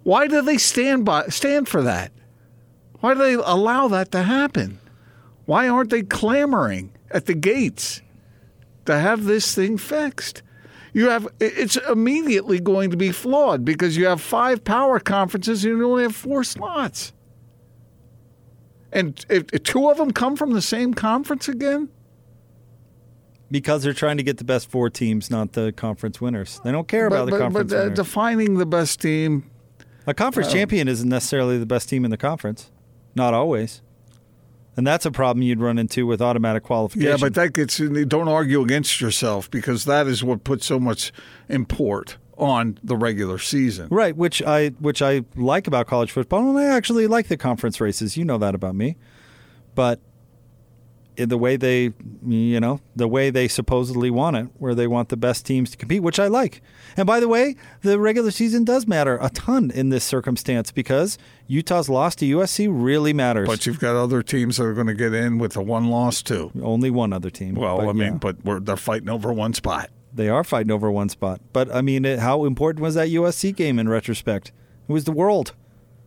[0.03, 2.11] Why do they stand by stand for that?
[2.99, 4.79] Why do they allow that to happen?
[5.45, 8.01] Why aren't they clamoring at the gates?
[8.85, 10.41] to have this thing fixed.
[10.93, 15.77] You have it's immediately going to be flawed because you have five power conferences and
[15.77, 17.11] you only have four slots.
[18.93, 21.89] And if two of them come from the same conference again,
[23.51, 26.59] because they're trying to get the best four teams, not the conference winners.
[26.63, 27.95] They don't care about the but, conference but uh, winners.
[27.95, 29.49] defining the best team,
[30.07, 32.71] a conference champion isn't necessarily the best team in the conference.
[33.15, 33.81] Not always.
[34.77, 37.09] And that's a problem you'd run into with automatic qualification.
[37.09, 41.13] yeah, but that gets don't argue against yourself because that is what puts so much
[41.47, 43.87] import on the regular season.
[43.89, 47.79] Right, which I which I like about college football, and I actually like the conference
[47.79, 48.17] races.
[48.17, 48.97] You know that about me,
[49.75, 50.01] but
[51.17, 51.93] Eh, the way they,
[52.25, 55.77] you know, the way they supposedly want it, where they want the best teams to
[55.77, 56.61] compete, which I like.
[56.97, 61.17] And by the way, the regular season does matter a ton in this circumstance because
[61.47, 63.47] Utah's loss to USC really matters.
[63.47, 66.21] But you've got other teams that are going to get in with a one loss
[66.21, 66.51] too.
[66.61, 67.55] Only one other team.
[67.55, 68.17] Well, but I mean, yeah.
[68.19, 69.89] but we're, they're fighting over one spot.
[70.13, 71.41] They are fighting over one spot.
[71.51, 74.51] But I mean, it, how important was that USC game in retrospect?
[74.87, 75.53] It was the world.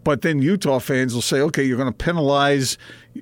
[0.04, 2.78] But then Utah fans will say, okay, you're going to penalize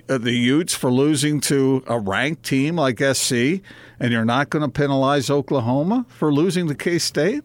[0.09, 3.33] uh, the Utes for losing to a ranked team like SC,
[3.99, 7.43] and you're not going to penalize Oklahoma for losing to K State?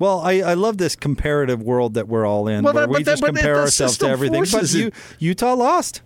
[0.00, 2.96] Well, I, I love this comparative world that we're all in, Well, where that- we
[2.98, 4.44] but that- just compare ourselves to everything.
[4.50, 4.90] But you.
[5.20, 6.02] Utah lost.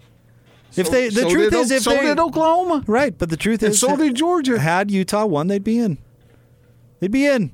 [0.77, 2.85] If they, the so truth is, O- if so they did Oklahoma.
[2.87, 4.59] right, but the truth And is, so did Georgia.
[4.59, 5.97] Had Utah won, they'd be in.
[7.01, 7.53] They'd be in.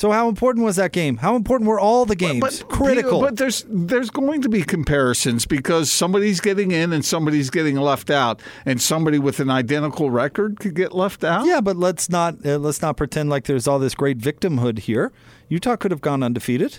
[0.00, 1.18] So how important was that game?
[1.18, 2.40] How important were all the games?
[2.40, 3.20] But Critical.
[3.20, 8.08] But there's there's going to be comparisons because somebody's getting in and somebody's getting left
[8.08, 11.44] out, and somebody with an identical record could get left out.
[11.44, 15.12] yeah, but let's not uh, let's not pretend like there's all this great victimhood here.
[15.50, 16.78] Utah could have gone undefeated.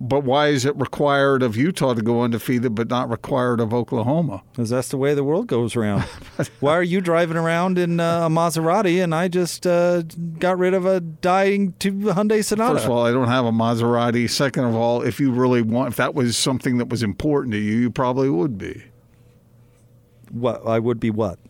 [0.00, 4.42] But why is it required of Utah to go undefeated, but not required of Oklahoma?
[4.52, 6.02] Because that's the way the world goes around.
[6.60, 10.02] Why are you driving around in uh, a Maserati and I just uh,
[10.38, 12.74] got rid of a dying two Hyundai Sonata?
[12.74, 14.30] First of all, I don't have a Maserati.
[14.30, 17.58] Second of all, if you really want, if that was something that was important to
[17.58, 18.84] you, you probably would be
[20.30, 21.40] what I would be what?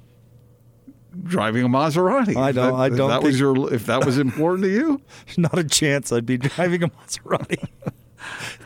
[1.25, 2.37] driving a Maserati.
[2.37, 3.73] I don't- that- I don't That was your.
[3.75, 5.03] If that was important to you,
[5.37, 6.13] Not a chance.
[6.13, 7.67] I'd be driving a Maserati.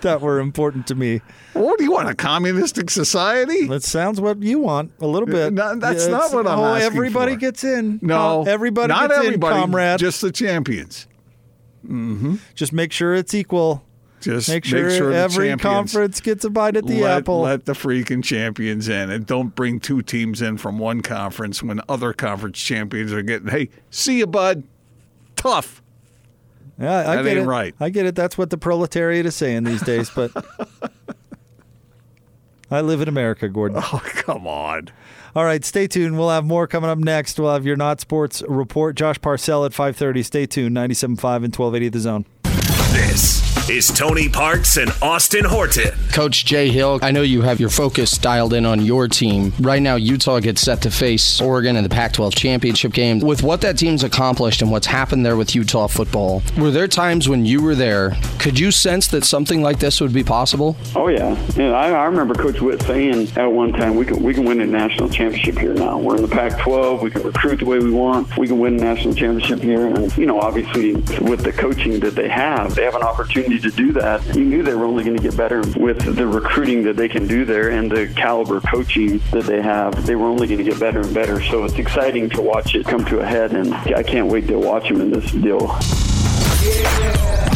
[0.01, 1.21] that were important to me.
[1.53, 2.09] what do you want?
[2.09, 3.67] A communistic society?
[3.67, 5.53] That sounds what you want a little bit.
[5.53, 7.39] No, that's Yeah, not what I'm oh, asking everybody for.
[7.41, 7.99] gets in.
[8.03, 9.99] No, everybody not gets everybody, in, comrade.
[9.99, 11.07] Just the champions.
[11.85, 12.37] Mm-hmm.
[12.55, 13.85] Just make sure it's equal.
[14.21, 15.63] Just Make sure, the every champions.
[15.63, 17.41] conference gets a bite at the let, apple.
[17.41, 21.81] Let the freaking champions in, and don't bring two teams in from one conference when
[21.89, 23.49] other conference champions are getting.
[23.49, 24.63] Hey, see you, bud.
[25.35, 25.82] Tough.
[26.79, 27.47] Yeah, I that get ain't it.
[27.47, 27.75] right.
[27.81, 28.15] I get it.
[28.15, 30.11] That's what the proletariat is saying these days.
[30.11, 30.31] But
[32.71, 33.79] I live in America, Gordon.
[33.83, 34.89] Oh, come on.
[35.35, 36.19] All right, stay tuned.
[36.19, 37.39] We'll have more coming up next.
[37.39, 38.97] We'll have your not sports report.
[38.97, 40.25] Josh Parcell at 5:30.
[40.25, 40.77] Stay tuned.
[40.77, 42.25] 97.5 and 1280 The Zone.
[43.13, 45.93] This is Tony Parks and Austin Horton.
[46.13, 49.53] Coach Jay Hill, I know you have your focus dialed in on your team.
[49.61, 53.21] Right now, Utah gets set to face Oregon in the Pac 12 championship game.
[53.21, 57.29] With what that team's accomplished and what's happened there with Utah football, were there times
[57.29, 58.17] when you were there?
[58.39, 60.75] Could you sense that something like this would be possible?
[60.97, 61.73] Oh yeah, yeah.
[61.73, 64.67] I, I remember Coach Whitt saying at one time, "We can we can win a
[64.67, 65.99] national championship here now.
[65.99, 67.03] We're in the Pac-12.
[67.03, 68.39] We can recruit the way we want.
[68.39, 72.15] We can win a national championship here." And you know, obviously, with the coaching that
[72.15, 74.25] they have, they have an opportunity to do that.
[74.35, 77.27] You knew they were only going to get better with the recruiting that they can
[77.27, 80.07] do there and the caliber coaching that they have.
[80.07, 81.43] They were only going to get better and better.
[81.43, 84.59] So it's exciting to watch it come to a head, and I can't wait to
[84.59, 85.79] watch them in this deal.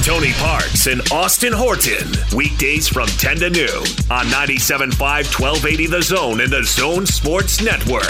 [0.03, 2.09] Tony Parks and Austin Horton.
[2.35, 8.09] Weekdays from 10 to noon on 97.5 1280 The Zone and the Zone Sports Network.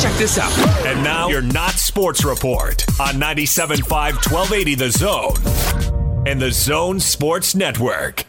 [0.00, 0.52] Check this out.
[0.86, 5.81] And now your not sports report on 97.5 1280 The Zone
[6.26, 8.24] and the Zone Sports Network.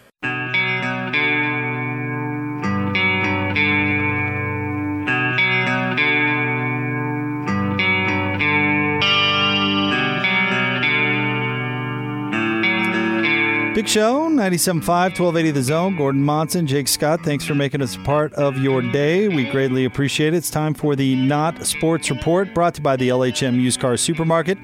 [13.76, 15.98] Big Show, 97.5, 1280 The Zone.
[15.98, 19.28] Gordon Monson, Jake Scott, thanks for making us a part of your day.
[19.28, 20.38] We greatly appreciate it.
[20.38, 23.98] It's time for the Not Sports Report brought to you by the LHM Used Car
[23.98, 24.60] Supermarket.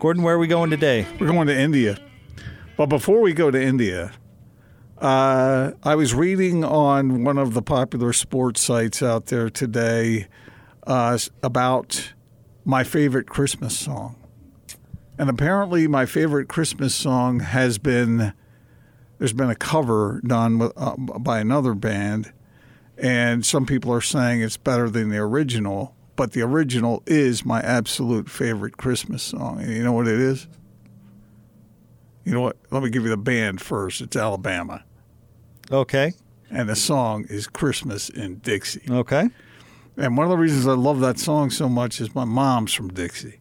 [0.00, 1.06] Gordon, where are we going today?
[1.20, 1.96] We're going to India.
[2.76, 4.12] But before we go to India,
[4.98, 10.26] uh, I was reading on one of the popular sports sites out there today
[10.84, 12.12] uh, about
[12.64, 14.16] my favorite Christmas song.
[15.18, 18.32] And apparently, my favorite Christmas song has been
[19.18, 22.32] there's been a cover done with, uh, by another band,
[22.98, 25.94] and some people are saying it's better than the original.
[26.16, 29.60] But the original is my absolute favorite Christmas song.
[29.60, 30.48] And you know what it is?
[32.24, 32.56] You know what?
[32.70, 34.00] Let me give you the band first.
[34.00, 34.84] It's Alabama.
[35.70, 36.12] Okay.
[36.50, 38.82] And the song is Christmas in Dixie.
[38.88, 39.28] Okay.
[39.96, 42.88] And one of the reasons I love that song so much is my mom's from
[42.88, 43.40] Dixie.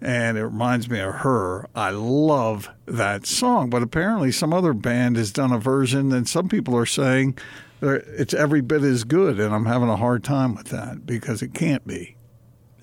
[0.00, 1.68] And it reminds me of her.
[1.74, 3.70] I love that song.
[3.70, 7.38] But apparently, some other band has done a version, and some people are saying
[7.80, 9.38] it's every bit as good.
[9.38, 12.16] And I'm having a hard time with that because it can't be.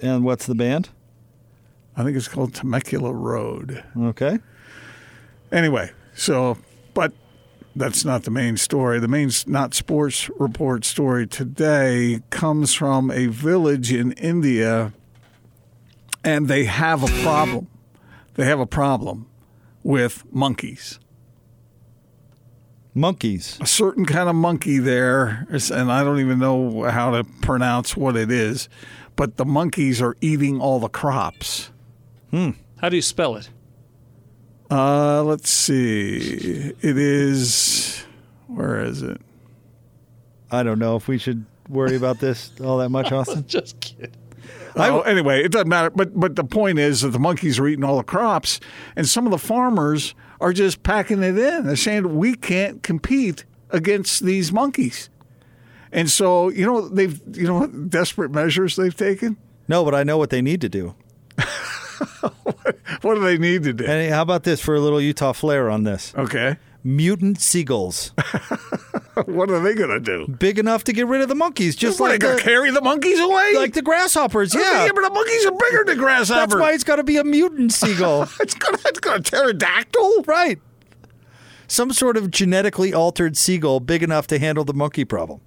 [0.02, 0.90] And what's the band?
[1.98, 3.84] I think it's called Temecula Road.
[3.98, 4.40] Okay.
[5.52, 6.58] Anyway, so,
[6.94, 7.12] but
[7.76, 9.00] that's not the main story.
[9.00, 14.94] The main not sports report story today comes from a village in India,
[16.24, 17.68] and they have a problem.
[18.36, 19.28] They have a problem
[19.84, 21.00] with monkeys.
[22.94, 23.58] Monkeys.
[23.62, 27.96] A certain kind of monkey there, is- and I don't even know how to pronounce
[27.96, 28.68] what it is,
[29.16, 31.72] but the monkeys are eating all the crops.
[32.32, 32.52] Hmm.
[32.78, 33.50] How do you spell it?
[34.70, 36.74] Uh, let's see.
[36.82, 38.06] It is.
[38.48, 39.20] Where is it?
[40.52, 43.46] I don't know if we should worry about this all that much, Austin.
[43.48, 44.12] Just kidding.
[44.76, 45.90] Oh, anyway, it doesn't matter.
[45.90, 48.60] But but the point is that the monkeys are eating all the crops,
[48.96, 51.66] and some of the farmers are just packing it in.
[51.66, 55.10] They're saying we can't compete against these monkeys,
[55.92, 59.38] and so you know they've you know what desperate measures they've taken.
[59.68, 60.96] No, but I know what they need to do.
[63.02, 63.86] What do they need to do?
[63.86, 66.14] And how about this for a little Utah flair on this?
[66.16, 68.10] Okay, Mutant seagulls,
[69.26, 70.28] what are they gonna do?
[70.28, 73.20] big enough to get rid of the monkeys, just what, like the, carry the monkeys
[73.20, 73.54] away?
[73.56, 74.56] like the grasshoppers.
[74.56, 76.50] Yeah, but the monkeys are bigger than grasshoppers.
[76.52, 78.24] that's why it's got to be a mutant seagull.
[78.40, 80.24] it's gonna it's gonna pterodactyl.
[80.26, 80.60] right.
[81.68, 85.42] Some sort of genetically altered seagull big enough to handle the monkey problem.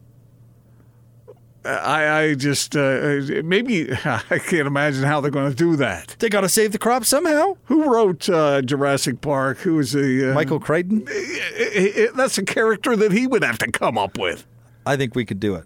[1.65, 6.17] I, I just uh, maybe I can't imagine how they're going to do that.
[6.19, 7.57] They got to save the crop somehow.
[7.65, 9.59] Who wrote uh, Jurassic Park?
[9.59, 11.05] Who was the uh, Michael Crichton.
[11.09, 14.45] i- i- that's a character that he would have to come up with.
[14.85, 15.65] I think we could do it.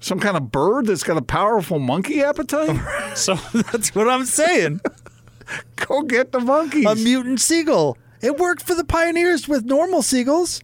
[0.00, 2.70] Some kind of bird that's got a powerful monkey appetite.
[3.16, 4.80] So That's what I'm saying.
[5.76, 6.86] Go get the monkeys.
[6.86, 7.98] a mutant seagull.
[8.22, 10.62] It worked for the pioneers with normal seagulls.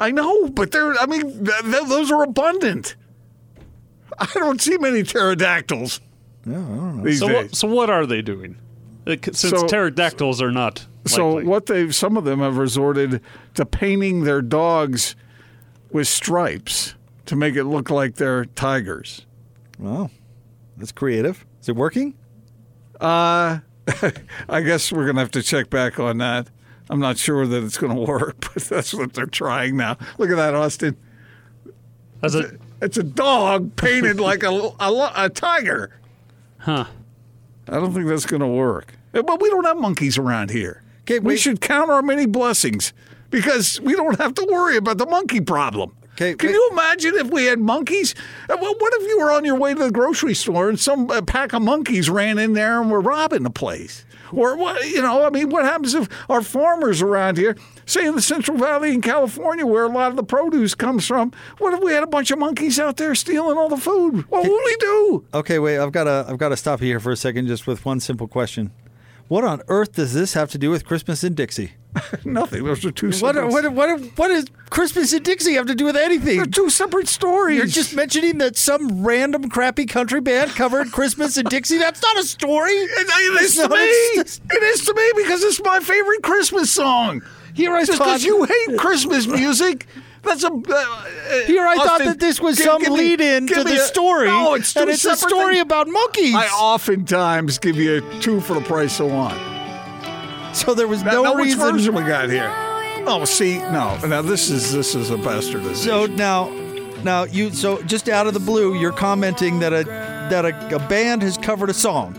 [0.00, 0.94] I know, but they're.
[0.94, 2.96] I mean, th- th- those are abundant.
[4.22, 6.00] I don't see many pterodactyls.
[6.46, 7.04] Yeah, I don't know.
[7.04, 7.36] These so days.
[7.36, 8.56] what, so what are they doing?
[9.06, 10.86] Like, Since So- pterodactyls are not.
[11.06, 11.48] So likely.
[11.48, 13.20] what they've some of them have resorted
[13.54, 15.16] to painting their dogs
[15.90, 16.94] with stripes
[17.26, 19.26] to make it look like they're tigers.
[19.80, 20.10] Wow,
[20.76, 21.44] that's creative.
[21.60, 22.14] Is it working?
[23.00, 23.58] Uh
[24.48, 26.48] I guess we're gonna have to check back on that.
[26.88, 29.96] I'm not sure that it's gonna work, but that's what they're trying now.
[30.18, 30.96] Look at that, Austin.
[32.22, 32.52] As a,
[32.82, 35.98] It's a dog painted like a, a, a tiger.
[36.58, 36.84] huh.
[37.68, 38.92] I don't think that's gonna work.
[39.12, 40.82] But we don't have monkeys around here.
[41.02, 41.40] Okay, we wait.
[41.40, 42.92] should count our many blessings
[43.30, 45.92] because we don't have to worry about the monkey problem.
[46.14, 46.54] Okay, Can wait.
[46.54, 48.14] you imagine if we had monkeys?
[48.50, 51.08] Uh, What what if you were on your way to the grocery store and some
[51.10, 54.04] uh, pack of monkeys ran in there and were robbing the place?
[54.32, 54.88] Or what?
[54.88, 57.56] You know, I mean, what happens if our farmers around here,
[57.86, 61.32] say in the Central Valley in California, where a lot of the produce comes from,
[61.58, 64.24] what if we had a bunch of monkeys out there stealing all the food?
[64.30, 65.24] What would we do?
[65.34, 65.78] Okay, wait.
[65.78, 66.26] I've got to.
[66.28, 68.72] I've got to stop you here for a second, just with one simple question.
[69.28, 71.72] What on earth does this have to do with Christmas in Dixie?
[72.24, 72.64] Nothing.
[72.64, 73.14] Those are two What?
[73.16, 73.48] separate.
[73.48, 73.72] What?
[73.72, 74.00] What?
[74.16, 76.38] What does Christmas in Dixie have to do with anything?
[76.38, 77.58] They're two separate stories.
[77.58, 81.76] You're just mentioning that some random crappy country band covered Christmas in Dixie.
[81.78, 82.72] That's not a story.
[82.72, 83.76] It, it is to me.
[84.20, 87.20] it's- It is to me because it's my favorite Christmas song.
[87.54, 89.86] Here I Just thought because you hate Christmas music.
[90.22, 90.48] That's a.
[90.52, 93.78] Uh, Here I thought that this was give- some give lead-in give to the a-
[93.80, 94.28] story.
[94.28, 95.62] No, it's two and it's a story things.
[95.62, 96.34] about monkeys.
[96.34, 99.36] I oftentimes give you a two for the price of one.
[100.52, 102.50] So there was Now, no now which version we got here?
[103.04, 103.98] Oh, see, no.
[104.06, 105.76] Now this is this is a bastardization.
[105.76, 106.48] So now,
[107.02, 110.78] now you so just out of the blue, you're commenting that a that a, a
[110.88, 112.14] band has covered a song.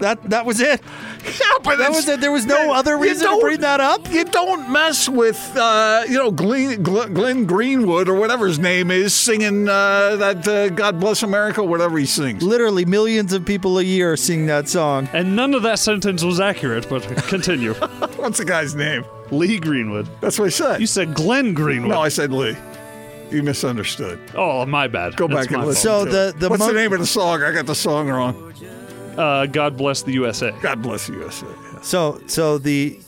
[0.00, 0.80] That that was it.
[1.24, 1.30] yeah,
[1.62, 2.20] but That was it.
[2.20, 4.10] There was no you other reason to don't- bring that up.
[4.10, 8.90] You don't mess with, uh, you know, Glenn, Glenn, Glenn Greenwood or whatever his name
[8.90, 12.42] is singing uh, that uh, "God Bless America" whatever he sings.
[12.42, 15.08] Literally millions of people a year sing that song.
[15.12, 17.74] And none of that sentence was accurate, but continue.
[18.16, 19.04] What's the guy's name?
[19.30, 20.08] Lee Greenwood.
[20.20, 20.80] That's what I said.
[20.80, 21.90] You said Glenn Greenwood.
[21.92, 22.56] no, I said Lee.
[23.30, 24.20] You misunderstood.
[24.34, 25.16] oh, my bad.
[25.16, 25.82] Go That's back and my listen.
[25.82, 27.42] So to the- the What's mon- the name of the song?
[27.42, 28.52] I got the song wrong.
[29.14, 29.18] Fault.
[29.18, 30.52] Uh, God bless the USA.
[30.62, 31.46] God bless the USA.
[31.82, 32.98] So so the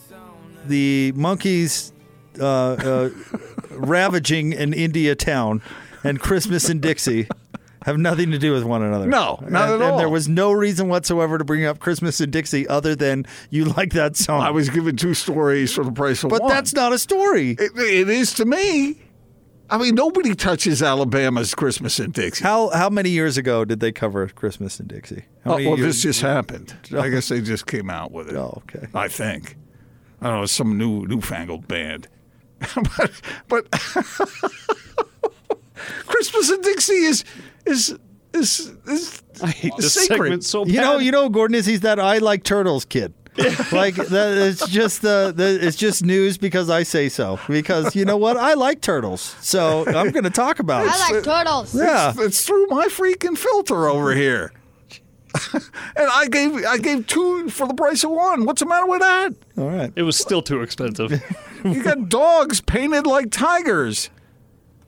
[0.66, 1.92] the monkeys
[2.40, 3.10] uh, uh,
[3.70, 5.62] ravaging an India town
[6.04, 7.28] and Christmas in Dixie
[7.84, 9.06] have nothing to do with one another.
[9.06, 9.98] No, not and, at And all.
[9.98, 13.92] there was no reason whatsoever to bring up Christmas in Dixie other than you like
[13.92, 14.40] that song.
[14.40, 16.50] I was given two stories for the price of but one.
[16.50, 17.52] that's not a story.
[17.52, 18.98] It, it is to me.
[19.68, 22.44] I mean, nobody touches Alabama's Christmas in Dixie.
[22.44, 25.24] How how many years ago did they cover Christmas in Dixie?
[25.44, 26.74] How Oh, well, years- this just happened.
[26.92, 27.00] Oh.
[27.00, 28.36] I guess they just came out with it.
[28.36, 28.86] Oh, okay.
[28.94, 29.56] I think.
[30.20, 32.08] I don't know, some new newfangled band.
[32.96, 33.10] but
[33.48, 33.70] but
[36.06, 37.24] Christmas in Dixie is
[37.66, 37.94] is
[38.32, 40.16] is is I hate this sacred.
[40.18, 40.72] segment so bad.
[40.74, 43.12] You know, you know, Gordon is he's that I like turtles kid.
[43.72, 47.38] like that, it's just uh, the, the it's just news because I say so.
[47.48, 50.92] Because you know what, I like turtles, so I'm going to talk about it.
[50.92, 51.74] I like turtles.
[51.74, 54.52] yeah, It's through my freaking filter over here.
[55.52, 55.62] and
[55.96, 58.46] I gave I gave two for the price of one.
[58.46, 59.34] What's the matter with that?
[59.58, 59.92] all right.
[59.94, 61.22] It was still too expensive.
[61.64, 64.08] You got dogs painted like tigers.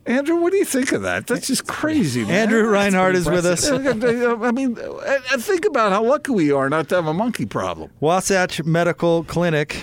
[0.08, 1.26] Andrew, what do you think of that?
[1.26, 2.34] That's just crazy, man.
[2.34, 3.68] Andrew Reinhardt is with us.
[3.78, 7.12] Uh, uh, I mean, and think about how lucky we are not to have a
[7.12, 7.90] monkey problem.
[8.00, 9.82] Wasatch Medical Clinic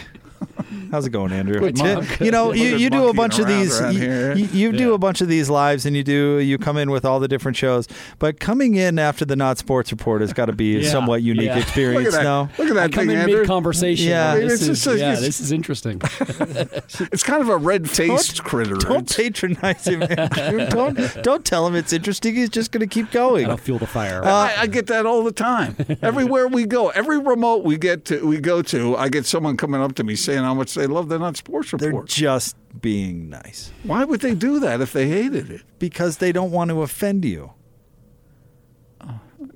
[0.91, 1.59] How's it going, Andrew?
[1.59, 3.79] Good, Ti- you know, you, you do a bunch of these.
[3.79, 4.95] around You, you, you do Yeah.
[4.95, 7.57] a bunch of these lives, and you do you come in with all the different
[7.57, 7.87] shows.
[8.19, 11.47] But coming in after the Not Sports Report has got to be a somewhat unique
[11.47, 11.57] Yeah.
[11.57, 12.07] Experience.
[12.07, 12.23] at that.
[12.23, 13.39] No, Look at that I that come thing, in Andrew.
[13.39, 14.07] mid conversation.
[14.09, 14.35] Yeah.
[14.35, 16.01] this, It's is, just- yeah, it's- this is interesting.
[17.11, 18.75] It's kind of a red faced critter.
[18.75, 20.03] don't It's- patronize him.
[20.03, 20.67] Andrew.
[20.69, 22.35] don't don't tell him it's interesting.
[22.35, 23.49] He's just going to keep going.
[23.49, 24.23] I'll fuel the fire.
[24.23, 25.75] I, uh, I get that all the time.
[26.01, 29.81] Everywhere we go, every remote we get to, we go to, I get someone coming
[29.81, 32.15] up to me saying how much they love the Not Sports reports.
[32.15, 35.61] They're just being nice Why would they do that if they hated it?
[35.79, 37.51] because they don't want to offend you.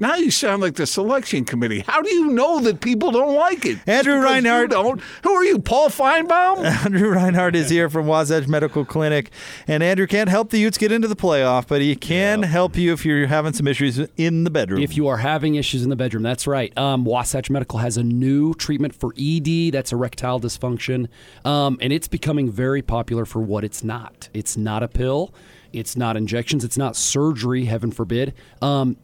[0.01, 1.81] Now you sound like the selection committee.
[1.81, 3.79] How do you know that people don't like it?
[3.85, 4.61] Andrew because Reinhardt.
[4.61, 5.01] You don't.
[5.23, 6.63] Who are you, Paul Finebaum?
[6.85, 9.29] Andrew Reinhardt is here from Wasatch Medical Clinic,
[9.67, 12.93] and Andrew can't help the Utes get into the playoff, but he can help you
[12.93, 14.81] if you're having some issues in the bedroom.
[14.81, 16.75] If you are having issues in the bedroom, that's right.
[16.77, 21.09] Um, Wasatch Medical has a new treatment for ED, that's erectile dysfunction,
[21.43, 24.29] um, and it's becoming very popular for what it's not.
[24.33, 25.33] It's not a pill,
[25.73, 28.33] it's not injections, it's not surgery, heaven forbid.
[28.61, 28.95] Um,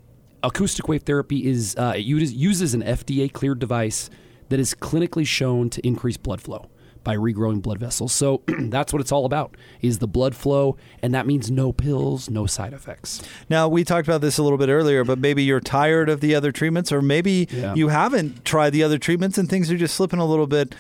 [0.48, 4.10] acoustic wave therapy is uh, it uses, uses an FDA cleared device
[4.50, 6.70] that is clinically shown to increase blood flow
[7.04, 8.12] by regrowing blood vessels.
[8.14, 12.30] So that's what it's all about is the blood flow and that means no pills,
[12.32, 13.22] no side effects.
[13.50, 16.34] now, we talked about this a little bit earlier, but maybe you're tired of the
[16.34, 17.76] other treatments, or maybe Yeah.
[17.76, 20.74] you haven't tried the other treatments and things are just slipping a little bit.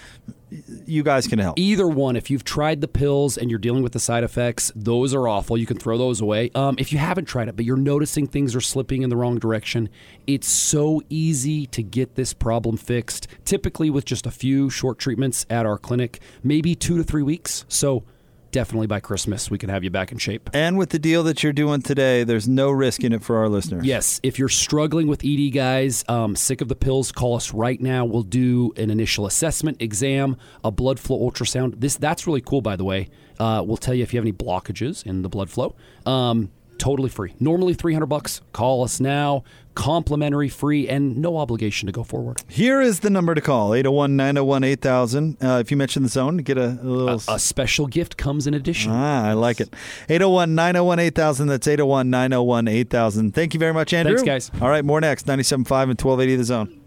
[0.50, 1.58] You guys can help.
[1.58, 5.14] Either one, if you've tried the pills and you're dealing with the side effects, those
[5.14, 5.58] are awful.
[5.58, 6.52] You can throw those away.
[6.54, 9.39] Um, if you haven't tried it, but you're noticing things are slipping in the wrong
[9.39, 9.89] direction,
[10.28, 13.28] it's so easy to get this problem fixed.
[13.43, 17.66] Typically, with just a few short treatments at our clinic, maybe two to three weeks.
[17.68, 18.04] So,
[18.56, 20.49] definitely by Christmas, we can have you back in shape.
[20.53, 23.49] And with the deal that you're doing today, there's no risk in it for our
[23.49, 23.84] listeners.
[23.84, 27.82] Yes, if you're struggling with ED, guys, um, sick of the pills, call us right
[27.82, 28.06] now.
[28.06, 31.82] We'll do an initial assessment, exam, a blood flow ultrasound.
[31.82, 33.10] This that's really cool, by the way.
[33.38, 35.76] Uh, we'll tell you if you have any blockages in the blood flow.
[36.06, 37.34] Um, totally free.
[37.40, 38.42] Normally 300 bucks.
[38.54, 39.44] Call us now.
[39.76, 42.42] Complimentary, free, and no obligation to go forward.
[42.48, 45.38] Here is the number to call 801 901 8000.
[45.44, 47.22] Uh, If you mention the zone, get a, a little.
[47.28, 48.92] A special gift comes in addition.
[48.94, 49.74] Ah, I like it.
[50.08, 51.48] 801 901 8000.
[51.48, 53.32] That's 801 901 8000.
[53.34, 54.16] Thank you very much, Andrew.
[54.18, 54.62] Thanks, guys.
[54.62, 56.82] All right, more next 97.5 and 1280 The Zone.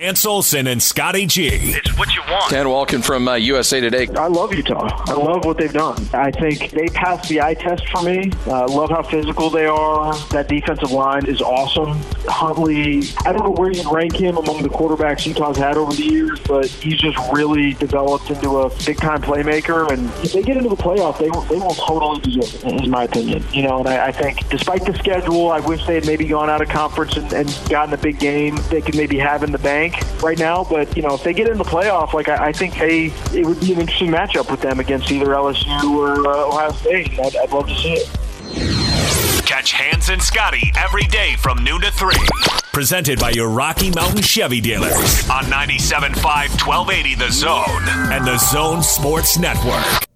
[0.00, 1.50] Hans Olsen and Scotty G.
[1.52, 2.50] It's what you want.
[2.50, 4.08] Dan Wolken from uh, USA Today.
[4.16, 4.88] I love Utah.
[5.06, 6.08] I love what they've done.
[6.14, 8.32] I think they passed the eye test for me.
[8.46, 10.16] I uh, love how physical they are.
[10.30, 11.98] That defensive line is awesome.
[12.26, 16.02] Huntley, I don't know where you'd rank him among the quarterbacks Utah's had over the
[16.02, 19.92] years, but he's just really developed into a big time playmaker.
[19.92, 22.90] And if they get into the playoff, they will, they will totally deserve it, in
[22.90, 23.44] my opinion.
[23.52, 26.48] You know, and I, I think despite the schedule, I wish they had maybe gone
[26.48, 29.58] out of conference and, and gotten a big game they could maybe have in the
[29.58, 29.89] bank
[30.22, 30.64] right now.
[30.64, 33.46] But, you know, if they get in the playoff, like I, I think they it
[33.46, 37.18] would be an interesting matchup with them against either LSU or uh, Ohio State.
[37.18, 39.46] I'd, I'd love to see it.
[39.46, 42.14] Catch Hans and Scotty every day from noon to 3.
[42.72, 46.14] Presented by your Rocky Mountain Chevy dealers on 97.5
[46.64, 50.09] 1280 The Zone and The Zone Sports Network.